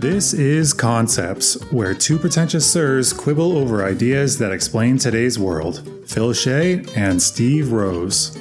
[0.00, 5.86] This is Concepts, where two pretentious sirs quibble over ideas that explain today's world.
[6.06, 8.34] Phil Shea and Steve Rose.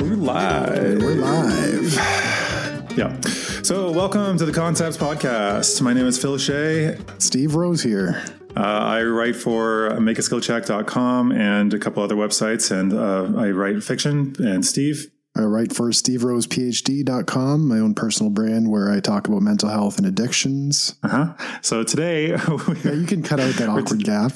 [0.00, 1.02] We're live.
[1.02, 1.98] We're live.
[2.96, 3.18] Yeah.
[3.62, 5.80] So, welcome to the Concepts Podcast.
[5.82, 6.98] My name is Phil Shea.
[7.18, 8.22] Steve Rose here.
[8.56, 14.34] Uh, I write for makeaskillcheck.com and a couple other websites, and uh, I write fiction.
[14.40, 19.68] And Steve, I write for steverosephd.com, my own personal brand where I talk about mental
[19.68, 20.96] health and addictions.
[21.04, 21.58] uh huh.
[21.62, 22.30] So today,
[22.84, 24.32] Yeah, you can cut out that awkward gap.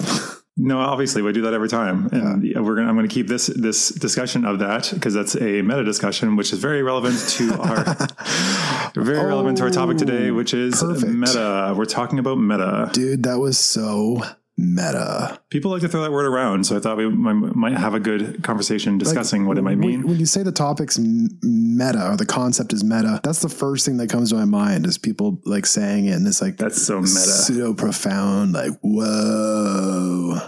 [0.57, 2.89] no, obviously we do that every time, and we're gonna.
[2.89, 6.53] I'm going to keep this this discussion of that because that's a meta discussion, which
[6.53, 7.85] is very relevant to our
[9.05, 11.13] very relevant to our topic today, oh, which is perfect.
[11.13, 11.75] meta.
[11.77, 12.91] We're talking about meta.
[12.93, 14.23] Dude, that was so
[14.59, 15.39] meta.
[15.51, 18.01] People like to throw that word around, so I thought we might, might have a
[18.01, 20.07] good conversation discussing what it might mean.
[20.07, 23.99] When you say the topic's meta or the concept is meta, that's the first thing
[23.99, 27.01] that comes to my mind is people like saying it and it's like That's so
[27.01, 27.11] meta.
[27.11, 30.41] pseudo profound, like, whoa.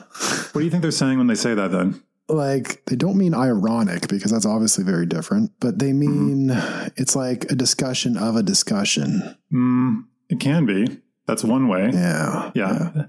[0.53, 1.71] What do you think they're saying when they say that?
[1.71, 6.51] Then like they don't mean ironic because that's obviously very different, but they mean
[6.97, 9.37] it's like a discussion of a discussion.
[9.53, 11.01] mm, it can be.
[11.27, 11.91] That's one way.
[11.93, 12.51] Yeah.
[12.55, 13.07] Yeah.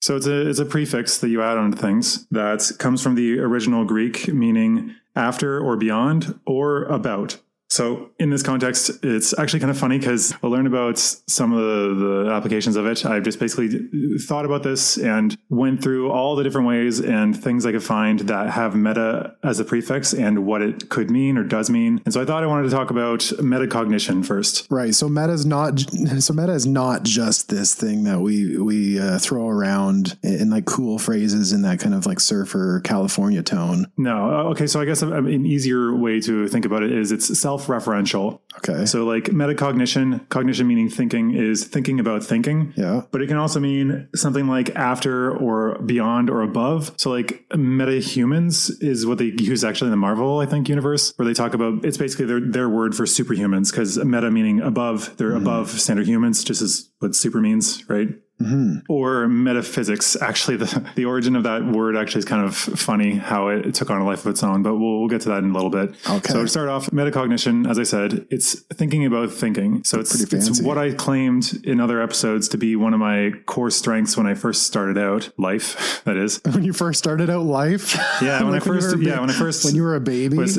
[0.00, 3.14] So it's a it's a prefix that you add on to things that comes from
[3.14, 7.38] the original Greek meaning after or beyond or about.
[7.70, 11.58] So in this context, it's actually kind of funny because we'll learn about some of
[11.58, 13.04] the, the applications of it.
[13.04, 17.66] I've just basically thought about this and went through all the different ways and things
[17.66, 21.42] I could find that have meta as a prefix and what it could mean or
[21.42, 22.00] does mean.
[22.04, 24.66] And so I thought I wanted to talk about metacognition first.
[24.70, 24.94] Right.
[24.94, 29.18] So meta is not so meta is not just this thing that we we uh,
[29.18, 33.86] throw around in, like cool phrases in that kind of like surfer California tone.
[33.96, 34.66] No, uh, okay.
[34.66, 38.40] So I guess an easier way to think about it is it's self-referential.
[38.58, 38.86] Okay.
[38.86, 42.72] So like metacognition, cognition meaning thinking is thinking about thinking.
[42.76, 43.02] yeah.
[43.10, 46.92] But it can also mean something like after or beyond or above.
[46.96, 51.26] So like metahumans is what they use actually in the Marvel, I think, universe, where
[51.26, 55.30] they talk about it's basically their their word for superhumans because meta meaning above, they're
[55.30, 55.42] mm-hmm.
[55.42, 58.08] above standard humans, just as what super means, right?
[58.38, 60.16] Hmm Or metaphysics.
[60.20, 63.90] Actually, the, the origin of that word actually is kind of funny how it, took
[63.90, 65.70] on a life of its own, but we'll, we'll get to that in a little
[65.70, 65.94] bit.
[66.08, 66.32] Okay.
[66.32, 69.82] So to start off, metacognition, as I said, it's thinking about thinking.
[69.84, 73.70] So it's, it's what I claimed in other episodes to be one of my core
[73.70, 76.40] strengths when I first started out, life, that is.
[76.44, 77.94] When you first started out life.
[78.20, 79.94] Yeah, when I Like you first- a yeah, ba- when I first when you were
[79.94, 80.36] a baby.
[80.36, 80.56] Was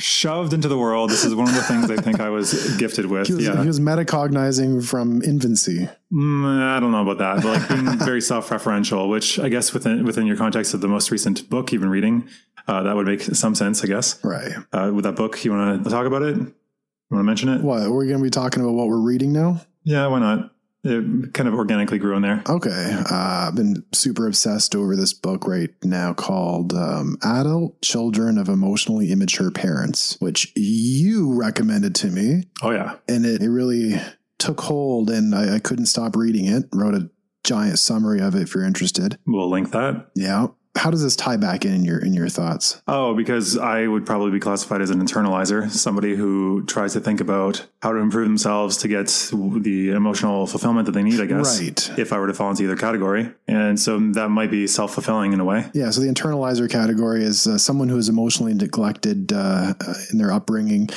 [0.00, 1.10] shoved into the world.
[1.10, 3.26] This is one of the things I think I was gifted with.
[3.26, 3.60] he was, yeah.
[3.60, 5.88] he was metacognizing from infancy.
[6.12, 10.04] Mm, I don't know about that, but like being very self-referential, which I guess within
[10.04, 12.28] within your context of the most recent book you've been reading,
[12.66, 14.22] uh, that would make some sense, I guess.
[14.24, 14.52] Right.
[14.72, 16.36] Uh, with that book, you want to talk about it?
[16.36, 17.60] You want to mention it?
[17.62, 17.90] What?
[17.90, 19.60] We're going to be talking about what we're reading now?
[19.84, 20.52] Yeah, why not?
[20.82, 22.42] It kind of organically grew in there.
[22.48, 23.02] Okay.
[23.10, 28.48] Uh, I've been super obsessed over this book right now called um, Adult Children of
[28.48, 32.44] Emotionally Immature Parents, which you recommended to me.
[32.62, 34.00] Oh yeah, And it, it really
[34.38, 36.64] took hold, and I, I couldn't stop reading it.
[36.72, 37.10] Wrote a
[37.44, 39.18] giant summary of it if you're interested.
[39.26, 40.06] we'll link that.
[40.14, 40.48] Yeah.
[40.76, 42.80] How does this tie back in, in your in your thoughts?
[42.86, 47.20] Oh, because I would probably be classified as an internalizer, somebody who tries to think
[47.20, 51.60] about how to improve themselves to get the emotional fulfillment that they need, I guess.
[51.60, 51.98] Right.
[51.98, 53.32] If I were to fall into either category.
[53.48, 55.68] And so that might be self fulfilling in a way.
[55.74, 60.18] Yeah, so the internalizer category is uh, someone who is emotionally neglected uh, uh, in
[60.18, 60.88] their upbringing,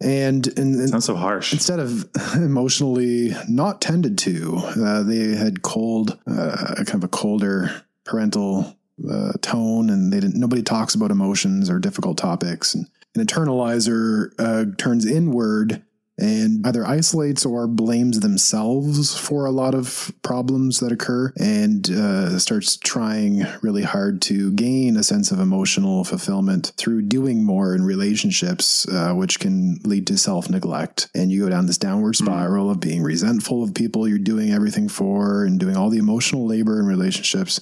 [0.00, 1.52] and, and, and Sounds so harsh.
[1.52, 7.82] instead of emotionally not tended to, uh, they had cold, uh, kind of a colder
[8.04, 8.76] parental
[9.08, 10.38] uh, tone, and they didn't.
[10.38, 12.74] Nobody talks about emotions or difficult topics.
[12.74, 15.82] And an internalizer uh, turns inward
[16.20, 22.38] and either isolates or blames themselves for a lot of problems that occur and uh,
[22.38, 27.82] starts trying really hard to gain a sense of emotional fulfillment through doing more in
[27.82, 31.08] relationships, uh, which can lead to self neglect.
[31.14, 34.88] And you go down this downward spiral of being resentful of people you're doing everything
[34.88, 37.60] for and doing all the emotional labor in relationships.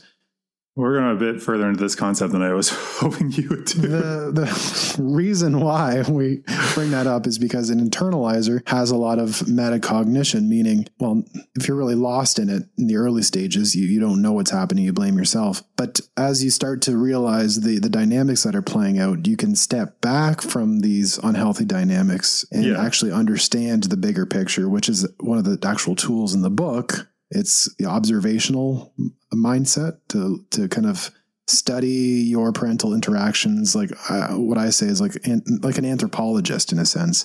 [0.78, 2.68] We're going a bit further into this concept than I was
[3.00, 3.80] hoping you would do.
[3.80, 6.42] the the reason why we
[6.74, 11.24] bring that up is because an internalizer has a lot of metacognition, meaning, well,
[11.56, 14.52] if you're really lost in it in the early stages, you, you don't know what's
[14.52, 15.62] happening, you blame yourself.
[15.76, 19.56] But as you start to realize the, the dynamics that are playing out, you can
[19.56, 22.80] step back from these unhealthy dynamics and Yeah.
[22.84, 27.07] actually understand the bigger picture, which is one of the actual tools in the book.
[27.30, 28.92] It's the observational
[29.32, 31.10] mindset to to kind of
[31.46, 31.88] study
[32.28, 33.74] your parental interactions.
[33.74, 37.24] Like uh, what I say is like an, like an anthropologist in a sense.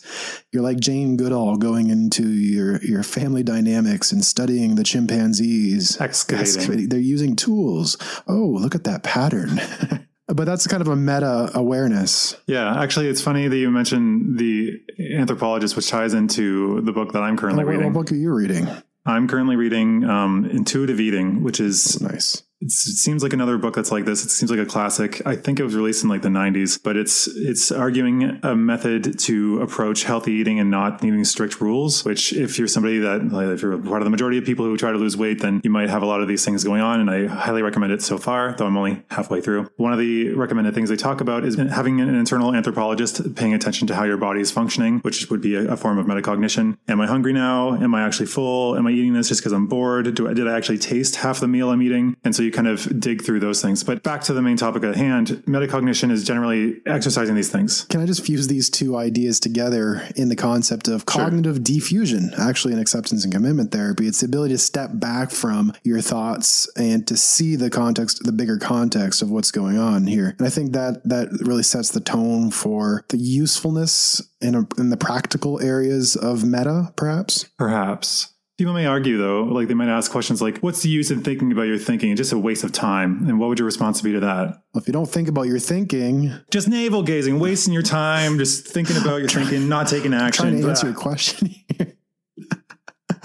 [0.51, 5.99] You're like Jane Goodall going into your your family dynamics and studying the chimpanzees.
[5.99, 6.41] Excavating.
[6.55, 6.89] Excavating.
[6.89, 7.97] They're using tools.
[8.27, 9.59] Oh, look at that pattern.
[10.27, 12.35] but that's kind of a meta awareness.
[12.47, 14.79] Yeah, actually, it's funny that you mentioned the
[15.17, 17.85] anthropologist, which ties into the book that I'm currently Oh, reading.
[17.85, 18.67] what book are you reading?
[19.05, 22.43] I'm currently reading um, Intuitive Eating, which is Nice.
[22.63, 24.23] It seems like another book that's like this.
[24.23, 25.25] It seems like a classic.
[25.25, 29.19] I think it was released in like the 90s, but it's it's arguing a method
[29.19, 32.05] to approach healthy eating and not needing strict rules.
[32.05, 34.77] Which, if you're somebody that like, if you're part of the majority of people who
[34.77, 37.01] try to lose weight, then you might have a lot of these things going on.
[37.01, 39.69] And I highly recommend it so far, though I'm only halfway through.
[39.75, 43.87] One of the recommended things they talk about is having an internal anthropologist paying attention
[43.87, 46.77] to how your body is functioning, which would be a, a form of metacognition.
[46.87, 47.73] Am I hungry now?
[47.75, 48.77] Am I actually full?
[48.77, 50.15] Am I eating this just because I'm bored?
[50.15, 52.15] Do I, did I actually taste half the meal I'm eating?
[52.23, 53.83] And so you kind of dig through those things.
[53.83, 57.85] But back to the main topic at hand, metacognition is generally exercising these things.
[57.85, 62.73] Can I just fuse these two ideas together in the concept of cognitive defusion, actually
[62.73, 64.07] in acceptance and commitment therapy?
[64.07, 68.31] It's the ability to step back from your thoughts and to see the context, the
[68.31, 70.35] bigger context of what's going on here.
[70.37, 74.89] And I think that that really sets the tone for the usefulness in, a, in
[74.89, 77.45] the practical areas of meta, perhaps.
[77.57, 78.32] Perhaps.
[78.63, 81.51] People may argue, though, like they might ask questions like, what's the use in thinking
[81.51, 82.11] about your thinking?
[82.11, 83.27] It's just a waste of time.
[83.27, 84.47] And what would your response be to that?
[84.73, 88.65] Well, if you don't think about your thinking, Just navel gazing, wasting your time, just
[88.65, 90.45] thinking about your thinking, not taking action.
[90.45, 91.97] trying to answer your question here.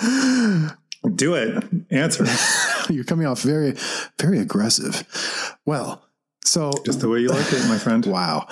[1.14, 1.64] Do it.
[1.92, 2.26] Answer.
[2.92, 3.76] You're coming off very,
[4.18, 5.56] very aggressive.
[5.64, 6.04] Well,
[6.44, 8.04] so Just the way you like it, my friend.
[8.06, 8.48] wow,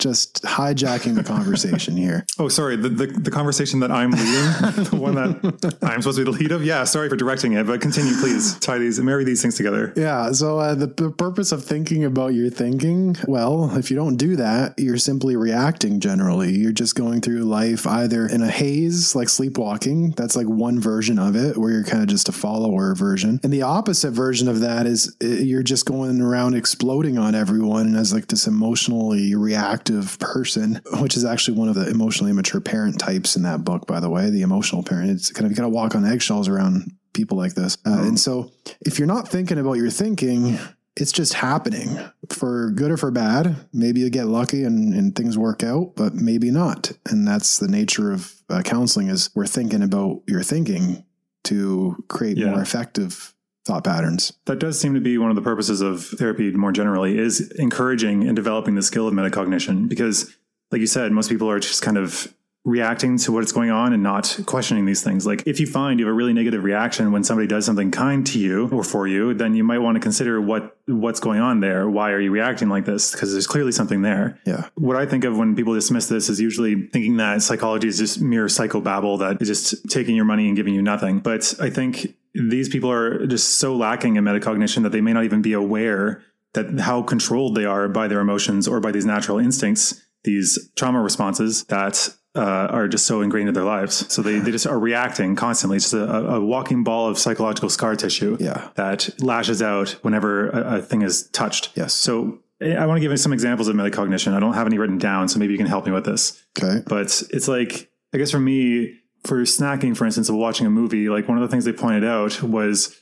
[0.00, 2.26] just hijacking the conversation here.
[2.38, 2.76] Oh, sorry.
[2.76, 4.24] The, the, the conversation that I'm leading,
[4.90, 6.64] the one that I'm supposed to be the lead of.
[6.64, 8.58] Yeah, sorry for directing it, but continue, please.
[8.58, 9.92] Tie these, marry these things together.
[9.96, 10.32] Yeah.
[10.32, 14.36] So uh, the, the purpose of thinking about your thinking, well, if you don't do
[14.36, 16.00] that, you're simply reacting.
[16.00, 20.10] Generally, you're just going through life either in a haze, like sleepwalking.
[20.12, 23.40] That's like one version of it, where you're kind of just a follower version.
[23.42, 27.94] And the opposite version of that is uh, you're just going around exploding on everyone
[27.96, 32.98] as like this emotionally reactive person, which is actually one of the emotionally immature parent
[32.98, 34.30] types in that book, by the way.
[34.30, 35.10] The emotional parent.
[35.10, 37.76] It's kind of you got to walk on eggshells around people like this.
[37.86, 38.50] Uh, and so
[38.82, 40.58] if you're not thinking about your thinking,
[40.96, 41.98] it's just happening
[42.30, 43.56] for good or for bad.
[43.72, 46.92] Maybe you get lucky and, and things work out, but maybe not.
[47.08, 51.04] And that's the nature of uh, counseling is we're thinking about your thinking
[51.44, 52.50] to create Yeah.
[52.50, 53.34] more effective
[53.70, 54.32] thought patterns.
[54.46, 58.26] That does seem to be one of the purposes of therapy more generally is encouraging
[58.26, 60.34] and developing the skill of metacognition because
[60.72, 62.34] like you said most people are just kind of
[62.64, 66.04] reacting to what's going on and not questioning these things like if you find you
[66.04, 69.32] have a really negative reaction when somebody does something kind to you or for you
[69.32, 72.68] then you might want to consider what what's going on there why are you reacting
[72.68, 74.68] like this because there's clearly something there Yeah.
[74.74, 78.20] what I think of when people dismiss this is usually thinking that psychology is just
[78.20, 81.20] mere psychobabble that is just taking your money and giving you nothing.
[81.20, 85.24] But I think these people are just so lacking in metacognition that they may not
[85.24, 86.22] even be aware
[86.54, 91.00] that how controlled they are by their emotions or by these natural instincts, these trauma
[91.00, 92.40] responses that uh,
[92.70, 94.12] are just so ingrained in their lives.
[94.12, 95.76] So they, they just are reacting constantly.
[95.76, 98.68] It's just a, a walking ball of psychological scar tissue Yeah.
[98.76, 101.70] that lashes out whenever a, a thing is touched.
[101.74, 101.92] Yes.
[101.94, 104.32] So I want to give you some examples of metacognition.
[104.34, 106.44] I don't have any written down, so maybe you can help me with this.
[106.58, 106.82] Okay.
[106.86, 111.08] But it's like, I guess for me, for snacking, for instance, of watching a movie,
[111.08, 112.96] like one of the things they pointed out was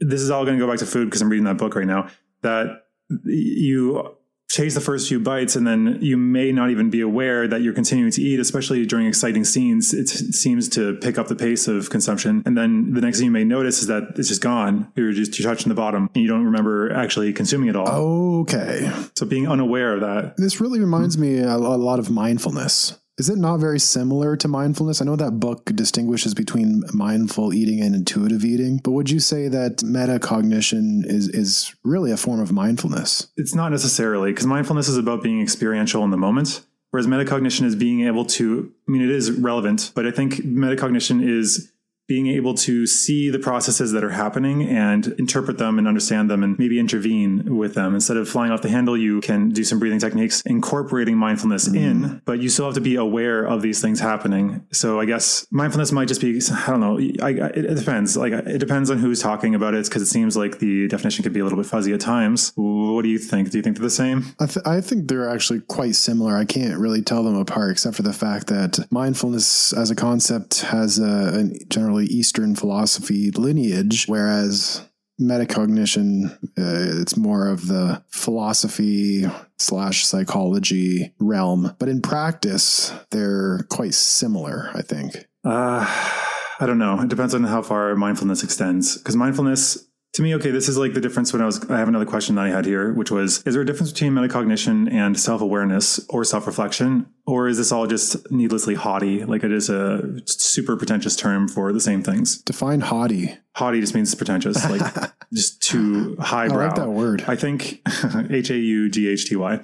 [0.00, 1.86] this is all going to go back to food because I'm reading that book right
[1.86, 2.08] now.
[2.42, 2.82] That
[3.24, 4.16] you
[4.48, 7.74] chase the first few bites and then you may not even be aware that you're
[7.74, 9.92] continuing to eat, especially during exciting scenes.
[9.92, 12.42] It seems to pick up the pace of consumption.
[12.46, 14.92] And then the next thing you may notice is that it's just gone.
[14.94, 17.88] You're just, you're touching the bottom and you don't remember actually consuming it all.
[18.42, 18.90] Okay.
[19.16, 20.36] So being unaware of that.
[20.36, 22.98] This really reminds me a, a lot of mindfulness.
[23.18, 25.00] Is it not very similar to mindfulness?
[25.00, 29.48] I know that book distinguishes between mindful eating and intuitive eating, but would you say
[29.48, 33.28] that metacognition is is really a form of mindfulness?
[33.36, 36.62] It's not necessarily because mindfulness is about being experiential in the moment.
[36.90, 41.26] Whereas metacognition is being able to, I mean, it is relevant, but I think metacognition
[41.26, 41.72] is
[42.08, 46.42] being able to see the processes that are happening and interpret them and understand them
[46.42, 47.94] and maybe intervene with them.
[47.94, 51.76] Instead of flying off the handle, you can do some breathing techniques, incorporating mindfulness mm-hmm.
[51.76, 54.64] in, but you still have to be aware of these things happening.
[54.72, 58.16] So I guess mindfulness might just be, I don't know, I, I, it depends.
[58.16, 61.32] Like it depends on who's talking about it because it seems like the definition could
[61.32, 62.52] be a little bit fuzzy at times.
[62.54, 63.50] What do you think?
[63.50, 64.24] Do you think they're the same?
[64.38, 66.36] I, th- I think they're actually quite similar.
[66.36, 70.60] I can't really tell them apart, except for the fact that mindfulness as a concept
[70.62, 71.64] has a, a
[71.96, 74.82] generally Eastern philosophy lineage, whereas
[75.20, 79.24] metacognition, uh, it's more of the philosophy
[79.58, 81.74] slash psychology realm.
[81.78, 85.26] But in practice, they're quite similar, I think.
[85.42, 85.86] Uh,
[86.58, 87.00] I don't know.
[87.00, 88.98] It depends on how far mindfulness extends.
[88.98, 89.85] Because mindfulness
[90.16, 92.36] to me, okay, this is like the difference when I was, I have another question
[92.36, 96.00] that I had here, which was, is there a difference between metacognition and self awareness
[96.08, 97.06] or self reflection?
[97.26, 99.26] Or is this all just needlessly haughty?
[99.26, 102.38] Like it is a super pretentious term for the same things?
[102.38, 103.36] Define haughty.
[103.56, 104.90] Haughty just means pretentious, like
[105.34, 106.62] just too highbrow.
[106.62, 107.24] I like that word.
[107.28, 107.82] I think
[108.30, 109.60] H A U G H T Y.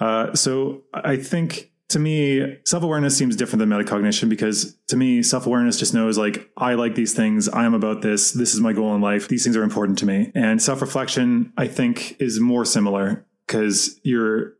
[0.00, 5.22] Uh, so I think to me, self awareness seems different than metacognition because to me,
[5.22, 7.48] self awareness just knows like, I like these things.
[7.48, 8.32] I am about this.
[8.32, 9.28] This is my goal in life.
[9.28, 10.30] These things are important to me.
[10.34, 14.54] And self reflection, I think, is more similar because you're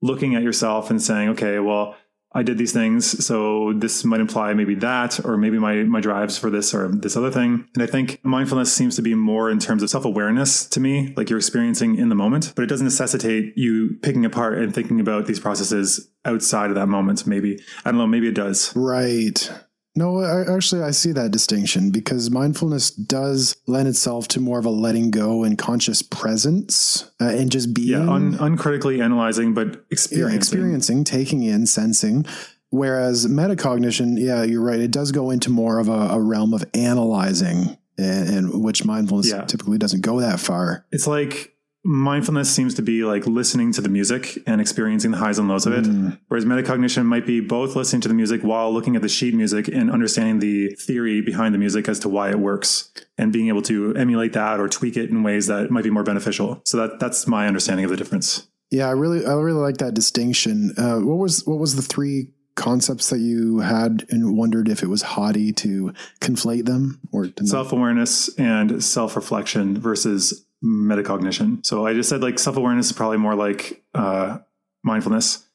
[0.00, 1.94] looking at yourself and saying, okay, well,
[2.34, 6.38] I did these things, so this might imply maybe that, or maybe my my drives
[6.38, 7.68] for this or this other thing.
[7.74, 11.12] And I think mindfulness seems to be more in terms of self awareness to me,
[11.16, 15.00] like you're experiencing in the moment, but it doesn't necessitate you picking apart and thinking
[15.00, 17.26] about these processes outside of that moment.
[17.26, 18.06] Maybe I don't know.
[18.06, 18.74] Maybe it does.
[18.74, 19.50] Right.
[19.94, 24.64] No, I, actually, I see that distinction because mindfulness does lend itself to more of
[24.64, 27.88] a letting go and conscious presence uh, and just being.
[27.88, 30.30] Yeah, un- uncritically analyzing, but experiencing.
[30.30, 32.24] Yeah, experiencing, taking in, sensing.
[32.70, 34.80] Whereas metacognition, yeah, you're right.
[34.80, 39.28] It does go into more of a, a realm of analyzing, and, and which mindfulness
[39.28, 39.44] yeah.
[39.44, 40.86] typically doesn't go that far.
[40.90, 45.38] It's like mindfulness seems to be like listening to the music and experiencing the highs
[45.38, 45.84] and lows of it.
[45.84, 46.18] Mm.
[46.28, 49.68] Whereas metacognition might be both listening to the music while looking at the sheet music
[49.68, 53.62] and understanding the theory behind the music as to why it works and being able
[53.62, 56.60] to emulate that or tweak it in ways that might be more beneficial.
[56.64, 58.46] So that that's my understanding of the difference.
[58.70, 60.72] Yeah, I really I really like that distinction.
[60.78, 64.88] Uh, what was what was the three concepts that you had and wondered if it
[64.88, 71.64] was haughty to conflate them or self-awareness and self-reflection versus metacognition.
[71.64, 74.38] So I just said like self awareness is probably more like uh,
[74.82, 75.46] mindfulness.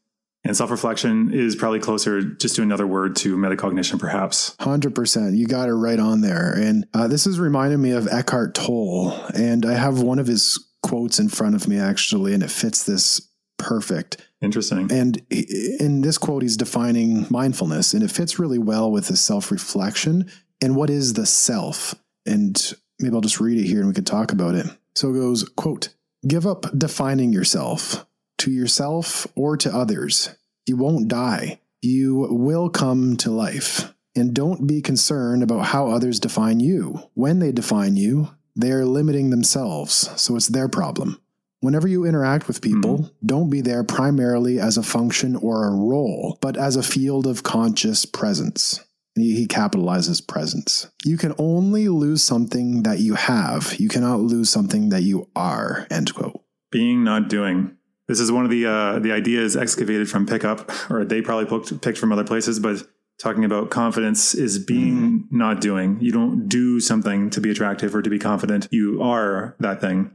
[0.44, 4.56] And self reflection is probably closer just to another word to metacognition, perhaps.
[4.60, 5.36] 100%.
[5.36, 6.54] You got it right on there.
[6.54, 9.12] And uh, this is reminding me of Eckhart Tolle.
[9.36, 12.84] And I have one of his quotes in front of me, actually, and it fits
[12.84, 14.26] this perfect.
[14.42, 14.90] Interesting.
[14.92, 19.52] And in this quote, he's defining mindfulness, and it fits really well with the self
[19.52, 21.96] reflection and what is the self.
[22.26, 24.68] And maybe I'll just read it here and we could talk about it.
[24.98, 25.90] So it goes, quote,
[26.28, 28.08] give up defining yourself
[28.40, 30.36] to yourself or to others.
[30.66, 31.60] You won't die.
[31.84, 33.94] You will come to life.
[34.16, 37.00] And don't be concerned about how others define you.
[37.14, 41.22] When they define you, they are limiting themselves, so it's their problem.
[41.60, 43.28] Whenever you interact with people, mm-hmm.
[43.28, 47.44] don't be there primarily as a function or a role, but as a field of
[47.44, 48.84] conscious presence
[49.22, 50.90] he, he capitalizes presence.
[51.04, 53.76] You can only lose something that you have.
[53.80, 55.88] You cannot lose something that you are.
[55.90, 56.42] End quote.
[56.72, 57.76] Being, not doing.
[58.08, 61.82] This is one of the uh, the ideas excavated from pickup, or they probably picked,
[61.82, 62.88] picked from other places, but
[63.20, 65.24] talking about confidence is being, mm.
[65.32, 65.98] not doing.
[66.00, 68.68] You don't do something to be attractive or to be confident.
[68.72, 70.12] You are that thing.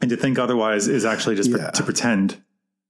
[0.00, 1.56] And to think otherwise is actually just yeah.
[1.56, 2.42] pre- to pretend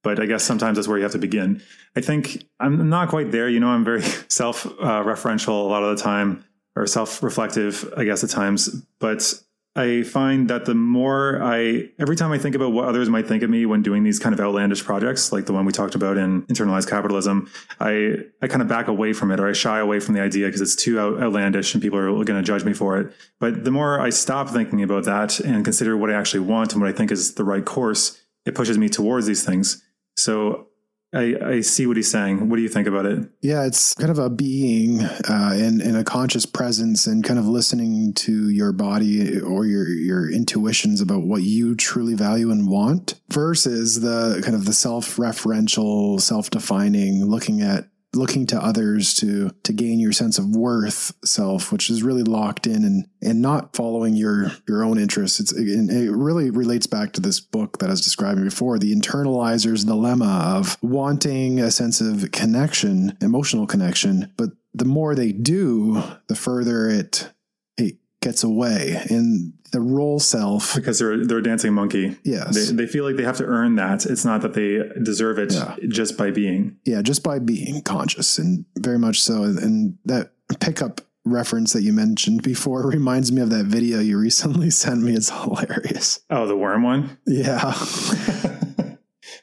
[0.02, 1.62] but I guess sometimes that's where you have to begin.
[1.96, 3.48] I think I'm not quite there.
[3.48, 6.44] You know, I'm very self uh, referential a lot of the time
[6.76, 8.68] or self reflective, I guess, at times.
[8.98, 9.34] But
[9.76, 13.44] I find that the more I, every time I think about what others might think
[13.44, 16.16] of me when doing these kind of outlandish projects, like the one we talked about
[16.16, 20.00] in internalized capitalism, I, I kind of back away from it or I shy away
[20.00, 22.72] from the idea because it's too out, outlandish and people are going to judge me
[22.72, 23.12] for it.
[23.38, 26.82] But the more I stop thinking about that and consider what I actually want and
[26.82, 29.84] what I think is the right course, it pushes me towards these things.
[30.24, 30.68] So
[31.12, 32.48] I, I see what he's saying.
[32.48, 33.28] What do you think about it?
[33.40, 37.46] Yeah, it's kind of a being uh, and, and a conscious presence and kind of
[37.46, 43.20] listening to your body or your, your intuitions about what you truly value and want
[43.28, 49.50] versus the kind of the self referential, self defining, looking at looking to others to
[49.62, 53.76] to gain your sense of worth self which is really locked in and and not
[53.76, 55.40] following your your own interests.
[55.40, 59.84] It's it really relates back to this book that I was describing before the internalizer's
[59.84, 64.32] dilemma of wanting a sense of connection emotional connection.
[64.36, 67.30] But the more they do the further it
[67.76, 69.02] it gets away.
[69.08, 72.16] And the role self because they're they're a dancing monkey.
[72.24, 74.06] Yes, they, they feel like they have to earn that.
[74.06, 75.76] It's not that they deserve it yeah.
[75.88, 76.76] just by being.
[76.84, 79.42] Yeah, just by being conscious, and very much so.
[79.42, 84.70] And that pickup reference that you mentioned before reminds me of that video you recently
[84.70, 85.14] sent me.
[85.14, 86.20] It's hilarious.
[86.30, 87.18] Oh, the worm one.
[87.26, 87.72] Yeah.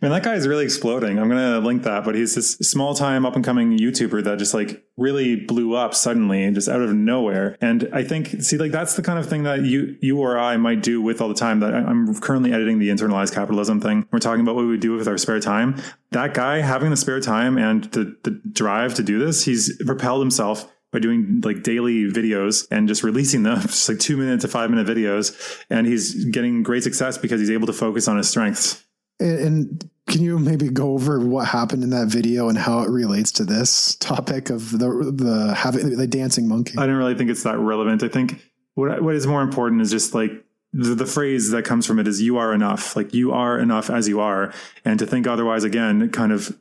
[0.02, 1.18] Man, that guy is really exploding.
[1.18, 4.54] I'm gonna link that, but he's this small time up and coming YouTuber that just
[4.54, 7.58] like really blew up suddenly, just out of nowhere.
[7.62, 10.58] And I think, see, like that's the kind of thing that you you or I
[10.58, 11.60] might do with all the time.
[11.62, 14.08] That I'm currently editing the internalized capitalism thing.
[14.12, 15.82] We're talking about what we do with our spare time.
[16.12, 20.22] That guy having the spare time and the the drive to do this, he's propelled
[20.22, 24.48] himself by doing like daily videos and just releasing them, just like two minute to
[24.48, 25.64] five minute videos.
[25.70, 28.84] And he's getting great success because he's able to focus on his strengths.
[29.20, 32.90] And, and can you maybe go over what happened in that video and how it
[32.90, 36.78] relates to this topic of the the having the dancing monkey?
[36.78, 38.04] I don't really think it's that relevant.
[38.04, 38.42] I think
[38.76, 40.32] what what is more important is just like
[40.74, 43.90] the, the phrase that comes from it is "you are enough." Like you are enough
[43.90, 44.54] as you are,
[44.86, 46.58] and to think otherwise again kind of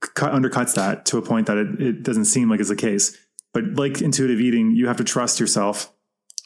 [0.00, 3.16] cut, undercuts that to a point that it, it doesn't seem like it's the case.
[3.52, 5.92] But like intuitive eating, you have to trust yourself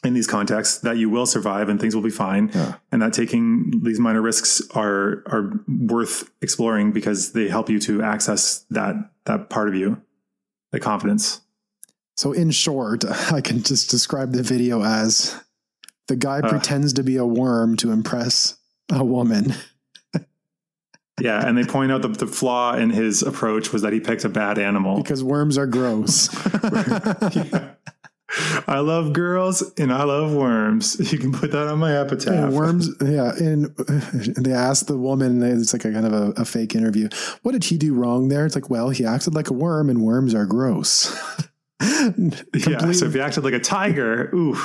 [0.05, 2.75] in these contexts that you will survive and things will be fine Yeah.
[2.91, 8.01] and that taking these minor risks are are worth exploring because they help you to
[8.03, 8.95] access that
[9.25, 10.01] that part of you
[10.71, 11.41] the confidence
[12.17, 15.35] So, in short, I can just describe the video as
[16.07, 16.49] the guy Uh.
[16.49, 18.57] pretends to be a worm to impress
[18.91, 19.53] a woman.
[21.21, 24.25] yeah and they point out that the flaw in his approach was that he picked
[24.25, 26.29] a bad animal because worms are gross.
[27.35, 27.71] Yeah.
[28.67, 30.99] I love girls and I love worms.
[31.15, 32.51] You can put that on my epitaph.
[32.51, 33.31] Worms, yeah.
[33.37, 37.07] And they asked the woman, it's like a kind of a, a fake interview.
[37.43, 38.45] What did he do wrong there?
[38.45, 41.15] It's like, well, he acted like a worm, and worms are gross.
[42.67, 44.55] Yeah, so if he acted like a tiger, ooh,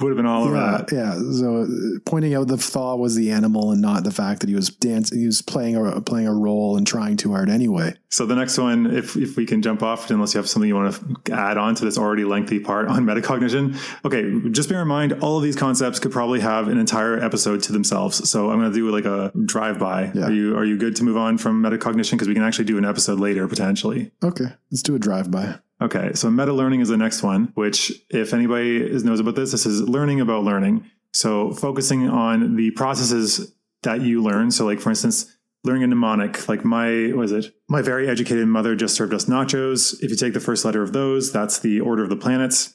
[0.00, 0.92] would have been all over yeah, that.
[0.92, 1.14] yeah.
[1.32, 4.54] So uh, pointing out the flaw was the animal and not the fact that he
[4.54, 7.94] was dancing, he was playing a playing a role and trying too hard anyway.
[8.08, 10.74] So the next one, if if we can jump off, unless you have something you
[10.74, 13.76] want to add on to this already lengthy part on metacognition.
[14.04, 17.62] Okay, just bear in mind, all of these concepts could probably have an entire episode
[17.64, 18.28] to themselves.
[18.28, 20.10] So I'm going to do like a drive by.
[20.14, 20.26] Yeah.
[20.26, 22.78] Are you are you good to move on from metacognition because we can actually do
[22.78, 24.10] an episode later potentially.
[24.22, 25.58] Okay, let's do a drive by.
[25.80, 29.66] Okay, so meta learning is the next one, which, if anybody knows about this, this
[29.66, 30.90] is learning about learning.
[31.12, 34.50] So, focusing on the processes that you learn.
[34.50, 37.54] So, like for instance, learning a mnemonic, like my, was it?
[37.68, 40.02] My very educated mother just served us nachos.
[40.02, 42.74] If you take the first letter of those, that's the order of the planets.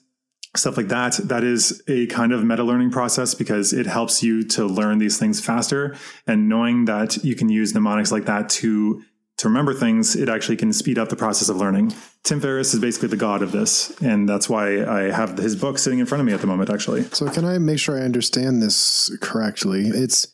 [0.56, 1.14] Stuff like that.
[1.14, 5.18] That is a kind of meta learning process because it helps you to learn these
[5.18, 5.96] things faster.
[6.28, 9.02] And knowing that you can use mnemonics like that to
[9.42, 11.92] to remember things, it actually can speed up the process of learning.
[12.22, 15.80] Tim Ferriss is basically the god of this, and that's why I have his book
[15.80, 16.70] sitting in front of me at the moment.
[16.70, 19.88] Actually, So can I make sure I understand this correctly?
[19.88, 20.28] It's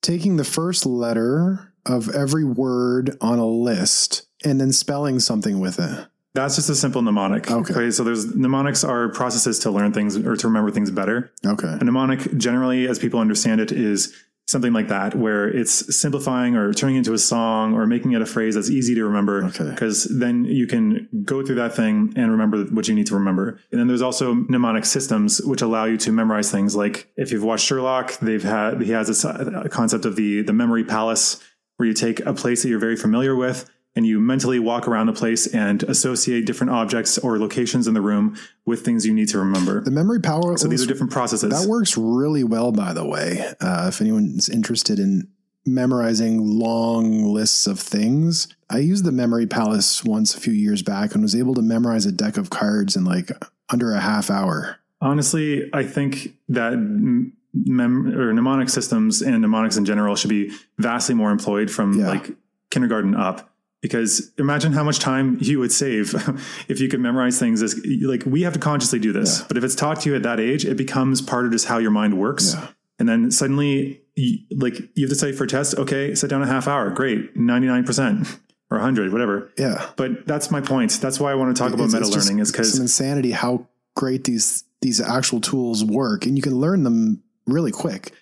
[0.00, 5.80] taking the first letter of every word on a list and then spelling something with
[5.80, 6.06] it.
[6.34, 7.50] that's just a simple mnemonic.
[7.50, 7.90] Okay.
[7.90, 11.32] so there's mnemonics are processes to learn things or to remember things better.
[11.44, 11.66] Okay.
[11.80, 14.14] A mnemonic, generally, as people understand it, is
[14.52, 18.26] something like that, where it's simplifying or turning into a song or making it a
[18.26, 19.44] phrase that's easy to remember.
[19.46, 19.70] Okay.
[19.70, 23.58] Because then you can go through that thing and remember what you need to remember.
[23.72, 26.76] And then there's also mnemonic systems which allow you to memorize things.
[26.76, 30.52] Like if you've watched Sherlock, they've had he has this uh, concept of the the
[30.52, 31.42] memory palace,
[31.78, 33.68] where you take a place that you're very familiar with.
[33.94, 38.00] And you mentally walk around the place and associate different objects or locations in the
[38.00, 39.82] room with things you need to remember.
[39.82, 40.56] The memory power.
[40.56, 41.50] So these are different processes.
[41.50, 43.44] That works really well, by the way.
[43.60, 45.28] Uh, if anyone's interested in
[45.66, 51.12] memorizing long lists of things, I used the Memory Palace once a few years back
[51.14, 53.30] and was able to memorize a deck of cards in like
[53.70, 54.78] under a half hour.
[55.00, 60.50] Honestly, I think that m- mem- or mnemonic systems and mnemonics in general should be
[60.78, 62.08] vastly more employed from Yeah.
[62.08, 62.30] like
[62.70, 63.50] kindergarten up.
[63.82, 66.14] Because imagine how much time you would save
[66.68, 69.40] if you could memorize things as like we have to consciously do this.
[69.40, 69.46] Yeah.
[69.48, 71.78] But if it's taught to you at that age, it becomes part of just how
[71.78, 72.54] your mind works.
[72.54, 72.68] Yeah.
[72.98, 75.76] And then suddenly, you, like you have to study for a test.
[75.76, 76.90] Okay, sit down a half hour.
[76.90, 78.28] Great, ninety nine percent
[78.70, 79.50] or hundred, whatever.
[79.58, 79.90] Yeah.
[79.96, 80.92] But that's my point.
[81.00, 83.66] That's why I want to talk about meta learning is because insanity how
[83.96, 88.12] great these these actual tools work, and you can learn them really quick,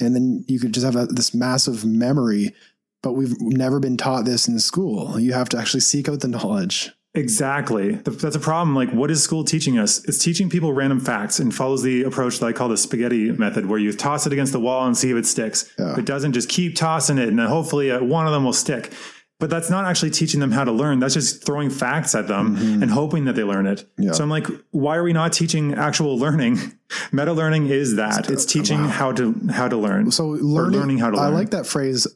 [0.00, 2.54] and then you could just have a, this massive memory.
[3.02, 5.18] But we've never been taught this in school.
[5.18, 6.90] You have to actually seek out the knowledge.
[7.14, 7.92] Exactly.
[7.92, 8.76] That's a problem.
[8.76, 10.04] Like, what is school teaching us?
[10.04, 13.66] It's teaching people random facts and follows the approach that I call the spaghetti method,
[13.66, 15.72] where you toss it against the wall and see if it sticks.
[15.78, 15.92] Yeah.
[15.92, 18.52] If it doesn't, just keep tossing it, and then hopefully uh, one of them will
[18.52, 18.92] stick.
[19.40, 21.00] But that's not actually teaching them how to learn.
[21.00, 23.78] That's just throwing facts at them and hoping that they learn it.
[23.78, 24.02] Mm-hmm.
[24.02, 24.12] Yeah.
[24.12, 26.58] So I'm like, why are we not teaching actual learning?
[27.12, 28.30] Meta learning is that.
[28.30, 30.10] It's teaching how to how to learn.
[30.10, 31.26] So learning, learning how to learn.
[31.26, 32.06] I like that phrase.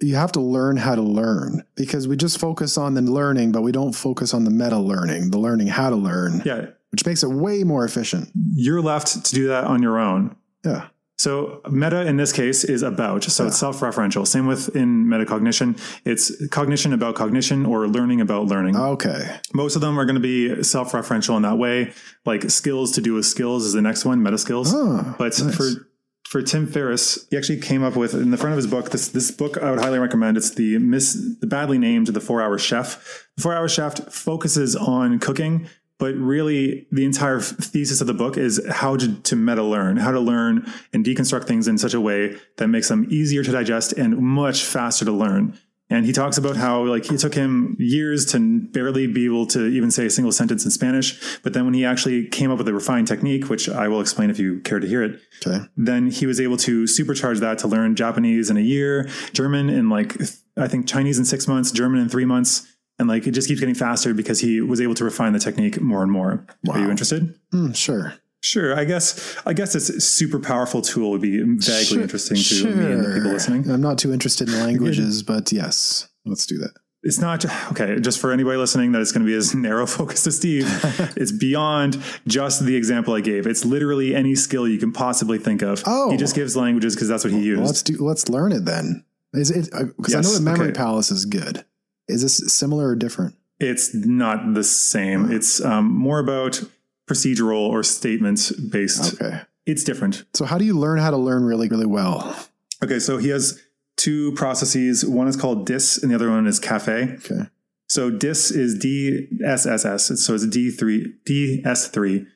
[0.00, 3.62] You have to learn how to learn because we just focus on the learning, but
[3.62, 7.22] we don't focus on the meta learning, the learning how to learn, yeah, which makes
[7.22, 8.30] it way more efficient.
[8.54, 10.36] you're left to do that on your own.
[10.64, 10.88] Yeah.
[11.18, 13.24] So meta in this case is about.
[13.24, 14.24] So it's self-referential.
[14.24, 15.76] Same with in metacognition.
[16.04, 18.76] It's cognition about cognition or learning about learning.
[18.76, 19.38] Okay.
[19.52, 21.92] Most of them are going to be self-referential in that way.
[22.24, 24.72] Like skills to do with skills is the next one, meta skills.
[24.72, 25.56] Oh, but nice.
[25.56, 25.87] for
[26.28, 28.90] for Tim Ferriss, he actually came up with in the front of his book.
[28.90, 30.36] This this book I would highly recommend.
[30.36, 33.26] It's the mis the badly named the Four Hour Chef.
[33.36, 38.36] The Four Hour Chef focuses on cooking, but really the entire thesis of the book
[38.36, 42.00] is how to, to meta learn, how to learn and deconstruct things in such a
[42.00, 45.58] way that makes them easier to digest and much faster to learn.
[45.90, 49.66] And he talks about how like it took him years to barely be able to
[49.68, 51.38] even say a single sentence in Spanish.
[51.42, 54.28] But then when he actually came up with a refined technique, which I will explain
[54.28, 55.64] if you care to hear it, Okay.
[55.78, 59.88] then he was able to supercharge that to learn Japanese in a year, German in
[59.88, 60.14] like
[60.58, 62.66] I think Chinese in six months, German in three months,
[62.98, 65.80] and like it just keeps getting faster because he was able to refine the technique
[65.80, 66.44] more and more.
[66.70, 67.34] Are you interested?
[67.50, 68.12] Hmm, sure.
[68.48, 68.78] Sure.
[68.78, 72.92] I guess I guess this super powerful tool would be vaguely Sure, interesting to me
[72.92, 73.70] and the people listening.
[73.70, 76.72] I'm not too interested in languages, but yes, let's do that.
[77.02, 78.00] It's not okay.
[78.00, 80.66] Just for anybody listening, that it's going to be as narrow focused as Steve.
[81.14, 83.46] it's beyond just the example I gave.
[83.46, 85.82] It's literally any skill you can possibly think of.
[85.86, 86.10] Oh.
[86.10, 87.58] he just gives languages because that's what he used.
[87.60, 87.96] Well, let's do.
[88.02, 89.04] Let's learn it then.
[89.34, 89.70] Is it?
[89.96, 90.76] Because I know Yes, the Memory okay.
[90.76, 91.64] Palace is good.
[92.08, 93.34] Is this similar or different?
[93.60, 95.30] It's not the same.
[95.30, 96.62] It's um, more about
[97.08, 99.14] procedural or statement based.
[99.20, 99.40] Okay.
[99.66, 100.24] It's different.
[100.34, 102.36] So how do you learn how to learn really, really well?
[102.82, 103.60] Okay, so he has
[103.96, 105.04] two processes.
[105.04, 107.18] One is called DIS, and the other one is CAFE.
[107.18, 107.50] Okay.
[107.88, 110.16] So DIS is DSSS.
[110.18, 112.26] So it's D3, DS3,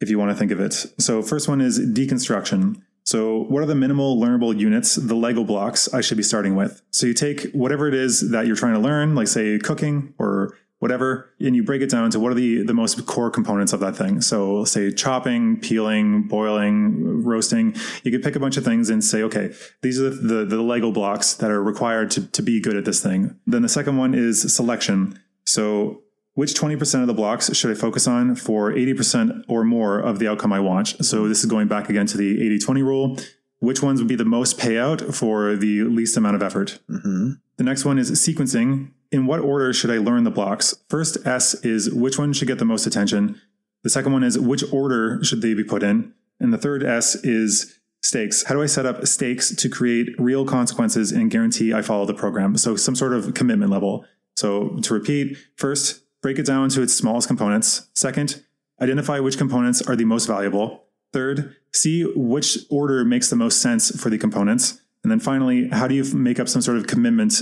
[0.00, 0.72] if you want to think of it.
[0.98, 2.82] So first one is deconstruction.
[3.06, 6.82] So what are the minimal learnable units, the Lego blocks I should be starting with?
[6.90, 10.56] So you take whatever it is that you're trying to learn, like say cooking or
[10.84, 13.80] whatever, and you break it down to what are the, the most core components of
[13.80, 14.20] that thing.
[14.20, 17.74] So say chopping, peeling, boiling, roasting.
[18.02, 20.62] You could pick a bunch of things and say, okay, these are the, the, the
[20.62, 23.34] Lego blocks that are required to, to be good at this thing.
[23.46, 25.18] Then the second one is selection.
[25.46, 26.02] So
[26.34, 30.28] which 20% of the blocks should I focus on for 80% or more of the
[30.28, 30.88] outcome I want?
[31.02, 33.18] So this is going back again to the 80 20 rule.
[33.64, 36.78] Which ones would be the most payout for the least amount of effort?
[36.88, 38.90] hmm The next one is sequencing.
[39.10, 40.74] In what order should I learn the blocks?
[40.88, 43.40] First S is which one should get the most attention.
[43.82, 46.12] The second one is which order should they be put in?
[46.40, 48.44] And the third S is stakes.
[48.44, 52.14] How do I set up stakes to create real consequences and guarantee I follow the
[52.14, 52.56] program?
[52.56, 54.04] So some sort of commitment level.
[54.36, 57.88] So to repeat, first, break it down to its smallest components.
[57.94, 58.42] Second,
[58.80, 60.83] identify which components are the most valuable.
[61.14, 64.80] Third, see which order makes the most sense for the components.
[65.04, 67.40] And then finally, how do you make up some sort of commitment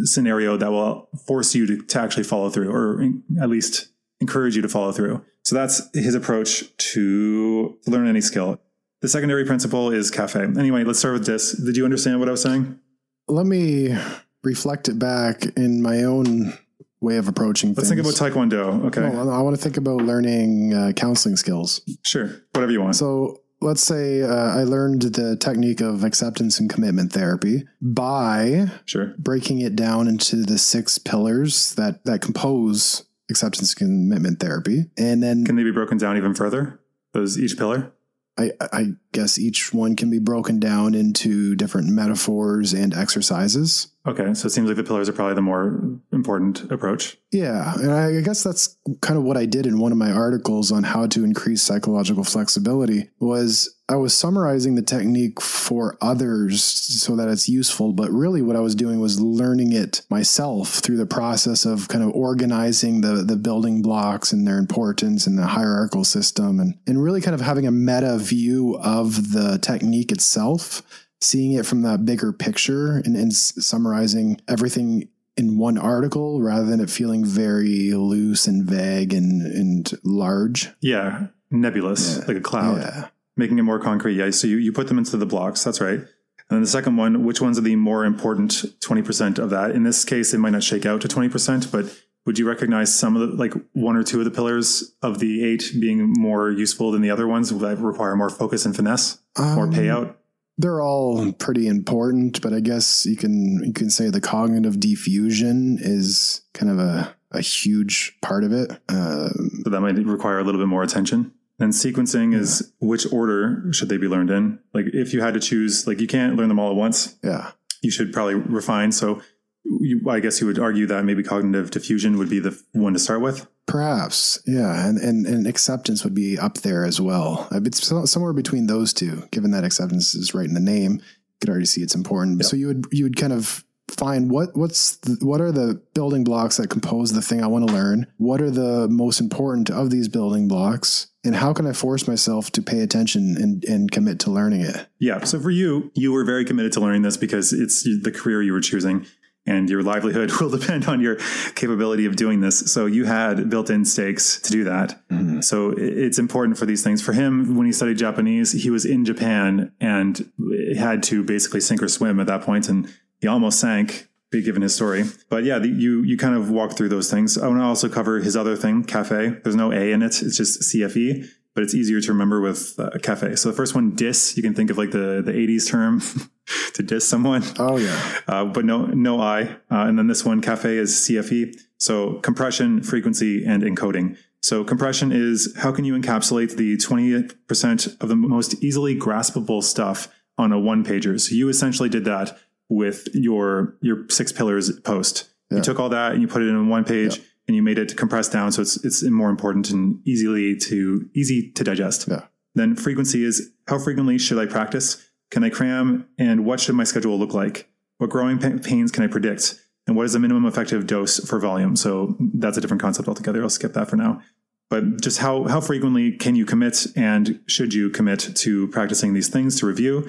[0.00, 3.88] scenario that will force you to, to actually follow through or in- at least
[4.20, 5.24] encourage you to follow through?
[5.42, 8.60] So that's his approach to learn any skill.
[9.00, 10.42] The secondary principle is cafe.
[10.42, 11.52] Anyway, let's start with this.
[11.52, 12.78] Did you understand what I was saying?
[13.26, 13.96] Let me
[14.42, 16.58] reflect it back in my own
[17.04, 18.02] way of approaching Let's things.
[18.02, 18.86] think about Taekwondo.
[18.86, 19.02] Okay.
[19.02, 21.80] Well, I want to think about learning uh, counseling skills.
[22.02, 22.30] sure.
[22.52, 22.96] Whatever you want.
[22.96, 29.14] So let's say uh, I learned the technique of acceptance and commitment therapy by sure.
[29.18, 35.22] breaking it down into the six pillars that that compose acceptance and commitment therapy, and
[35.22, 36.80] then Can they be broken down even further?
[37.12, 37.92] Those each pillar?
[38.36, 43.88] I, I guess each one can be broken down into different metaphors and exercises.
[44.06, 44.34] Okay.
[44.34, 47.16] So it seems like the pillars are probably the more important approach.
[47.32, 50.70] Yeah, and I guess that's kind of what I did in one of my articles
[50.70, 57.16] on how to increase psychological flexibility was I was summarizing the technique for others so
[57.16, 61.06] that it's useful, but really what I was doing was learning it myself through the
[61.06, 66.04] process of kind of organizing the the building blocks and their importance and the hierarchical
[66.04, 70.82] system and and really kind of having a meta view of the technique itself
[71.24, 76.80] seeing it from that bigger picture and, and summarizing everything in one article rather than
[76.80, 80.68] it feeling very loose and vague and, and large.
[80.80, 81.28] Yeah.
[81.50, 82.24] Nebulous, Yeah.
[82.28, 82.78] like a cloud.
[82.78, 83.08] Yeah.
[83.36, 84.14] making it more concrete.
[84.14, 84.30] Yeah.
[84.30, 85.64] So you, you put them into the blocks.
[85.64, 85.98] That's right.
[85.98, 86.06] And
[86.50, 89.72] then the second one, which ones are the more important 20% of that?
[89.72, 91.86] In this case, it might not shake out to 20%, but
[92.26, 95.44] would you recognize some of the, like one or two of the pillars of the
[95.44, 99.64] eight being more useful than the other ones that require more focus and finesse, more
[99.64, 100.14] Um, payout?
[100.56, 105.78] They're all pretty important, but I guess you can you can say the cognitive defusion
[105.80, 108.70] is kind of a, a huge part of it.
[108.88, 111.32] Um, So that might require a little bit more attention.
[111.58, 114.58] And sequencing is which order should they be learned in?
[114.72, 117.16] Like if you had to choose, like you can't learn them all at once.
[117.22, 117.52] yeah.
[117.82, 118.92] You should probably refine.
[118.92, 119.20] So
[119.64, 122.98] you, I guess you would argue that maybe cognitive defusion would be the one to
[122.98, 123.46] start with.
[123.66, 127.48] Perhaps, yeah, and, and and acceptance would be up there as well.
[127.50, 129.26] Uh, It's so- somewhere between those two.
[129.30, 131.00] Given that acceptance is right in the name, you
[131.40, 132.40] could already see it's important.
[132.40, 132.46] Yep.
[132.46, 136.24] So you would you would kind of find what what's the, what are the building
[136.24, 138.06] blocks that compose the thing I want to learn.
[138.18, 142.50] What are the most important of these building blocks, and how can I force myself
[142.52, 144.86] to pay attention and and commit to learning it?
[144.98, 145.24] Yeah.
[145.24, 148.52] So for you, you were very committed to learning this because it's the career you
[148.52, 149.06] were choosing
[149.46, 151.16] and your livelihood will depend on your
[151.54, 152.72] capability of doing this.
[152.72, 155.00] So you had built in stakes to do that.
[155.44, 157.02] So it's important for these things.
[157.02, 160.30] For him, when he studied Japanese, he was in Japan and
[160.76, 164.08] had to basically sink or swim at that point, and he almost sank.
[164.32, 167.38] Given his story, but yeah, the, you you kind of walk through those things.
[167.38, 169.28] I want to also cover his other thing, cafe.
[169.28, 172.90] There's no A in it; it's just CFE, but it's easier to remember with uh,
[173.00, 173.36] cafe.
[173.36, 176.02] So the first one, dis, you can think of like the the '80s term
[176.74, 179.42] to diss someone Oh yeah, uh, but no no I.
[179.42, 181.58] Uh, and then this one, cafe, is CFE.
[181.78, 184.16] So compression, frequency, and encoding.
[184.42, 190.08] So compression is how can you encapsulate the 20% of the most easily graspable stuff
[190.36, 191.20] on a one pager.
[191.20, 195.30] So you essentially did that with your your six pillars post.
[195.50, 195.58] Yeah.
[195.58, 197.96] You took all that and you put it in one page and you made it
[197.96, 202.08] compressed down so it's it's more important and easily to easy to digest.
[202.08, 202.22] Yeah.
[202.54, 205.08] Then frequency is how frequently should I practice?
[205.34, 206.06] Can I cram?
[206.16, 207.68] And what should my schedule look like?
[207.98, 209.60] What growing pains can I predict?
[209.88, 211.74] And what is the minimum effective dose for volume?
[211.74, 213.42] So that's a different concept altogether.
[213.42, 214.22] I'll skip that for now.
[214.70, 219.28] But just how, how frequently can you commit and should you commit to practicing these
[219.28, 220.08] things to review?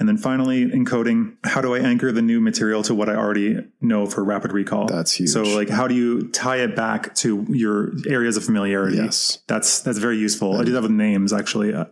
[0.00, 3.58] And then finally, encoding, how do I anchor the new material to what I already
[3.82, 4.86] know for rapid recall?
[4.86, 5.28] That's huge.
[5.28, 8.96] So like how do you tie it back to your areas of familiarity?
[8.96, 10.58] yes, That's that's very useful.
[10.58, 11.74] I do that with names actually.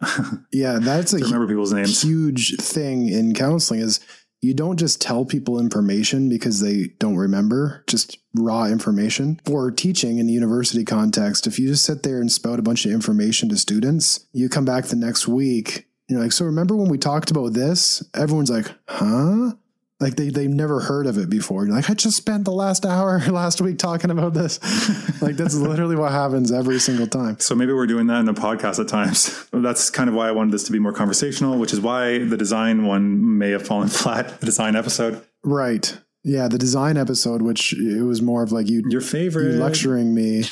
[0.53, 0.79] Yeah.
[0.81, 2.03] That's a remember people's names.
[2.03, 4.01] huge thing in counseling is
[4.41, 10.19] you don't just tell people information because they don't remember just raw information or teaching
[10.19, 13.49] in the university context if you just sit there and spout a bunch of information
[13.49, 17.31] to students you come back the next week you're like so remember when we talked
[17.31, 18.03] about this?
[18.15, 19.53] Everyone's like huh?
[20.01, 21.67] Like they, they've never heard of it before.
[21.67, 24.61] You're like i just spent the last hour last week talking about this.
[25.21, 27.41] Like that's literally what happens every single time.
[27.41, 29.45] So maybe we're doing that in the podcast at times.
[29.53, 32.37] That's kind of why I wanted this to be more conversational, which is why the
[32.37, 35.21] design one may have fallen flat, the design episode.
[35.43, 35.99] right.
[36.25, 39.53] Yeah the design episode which it was more of like you Your favorite.
[39.55, 40.45] you lecturing me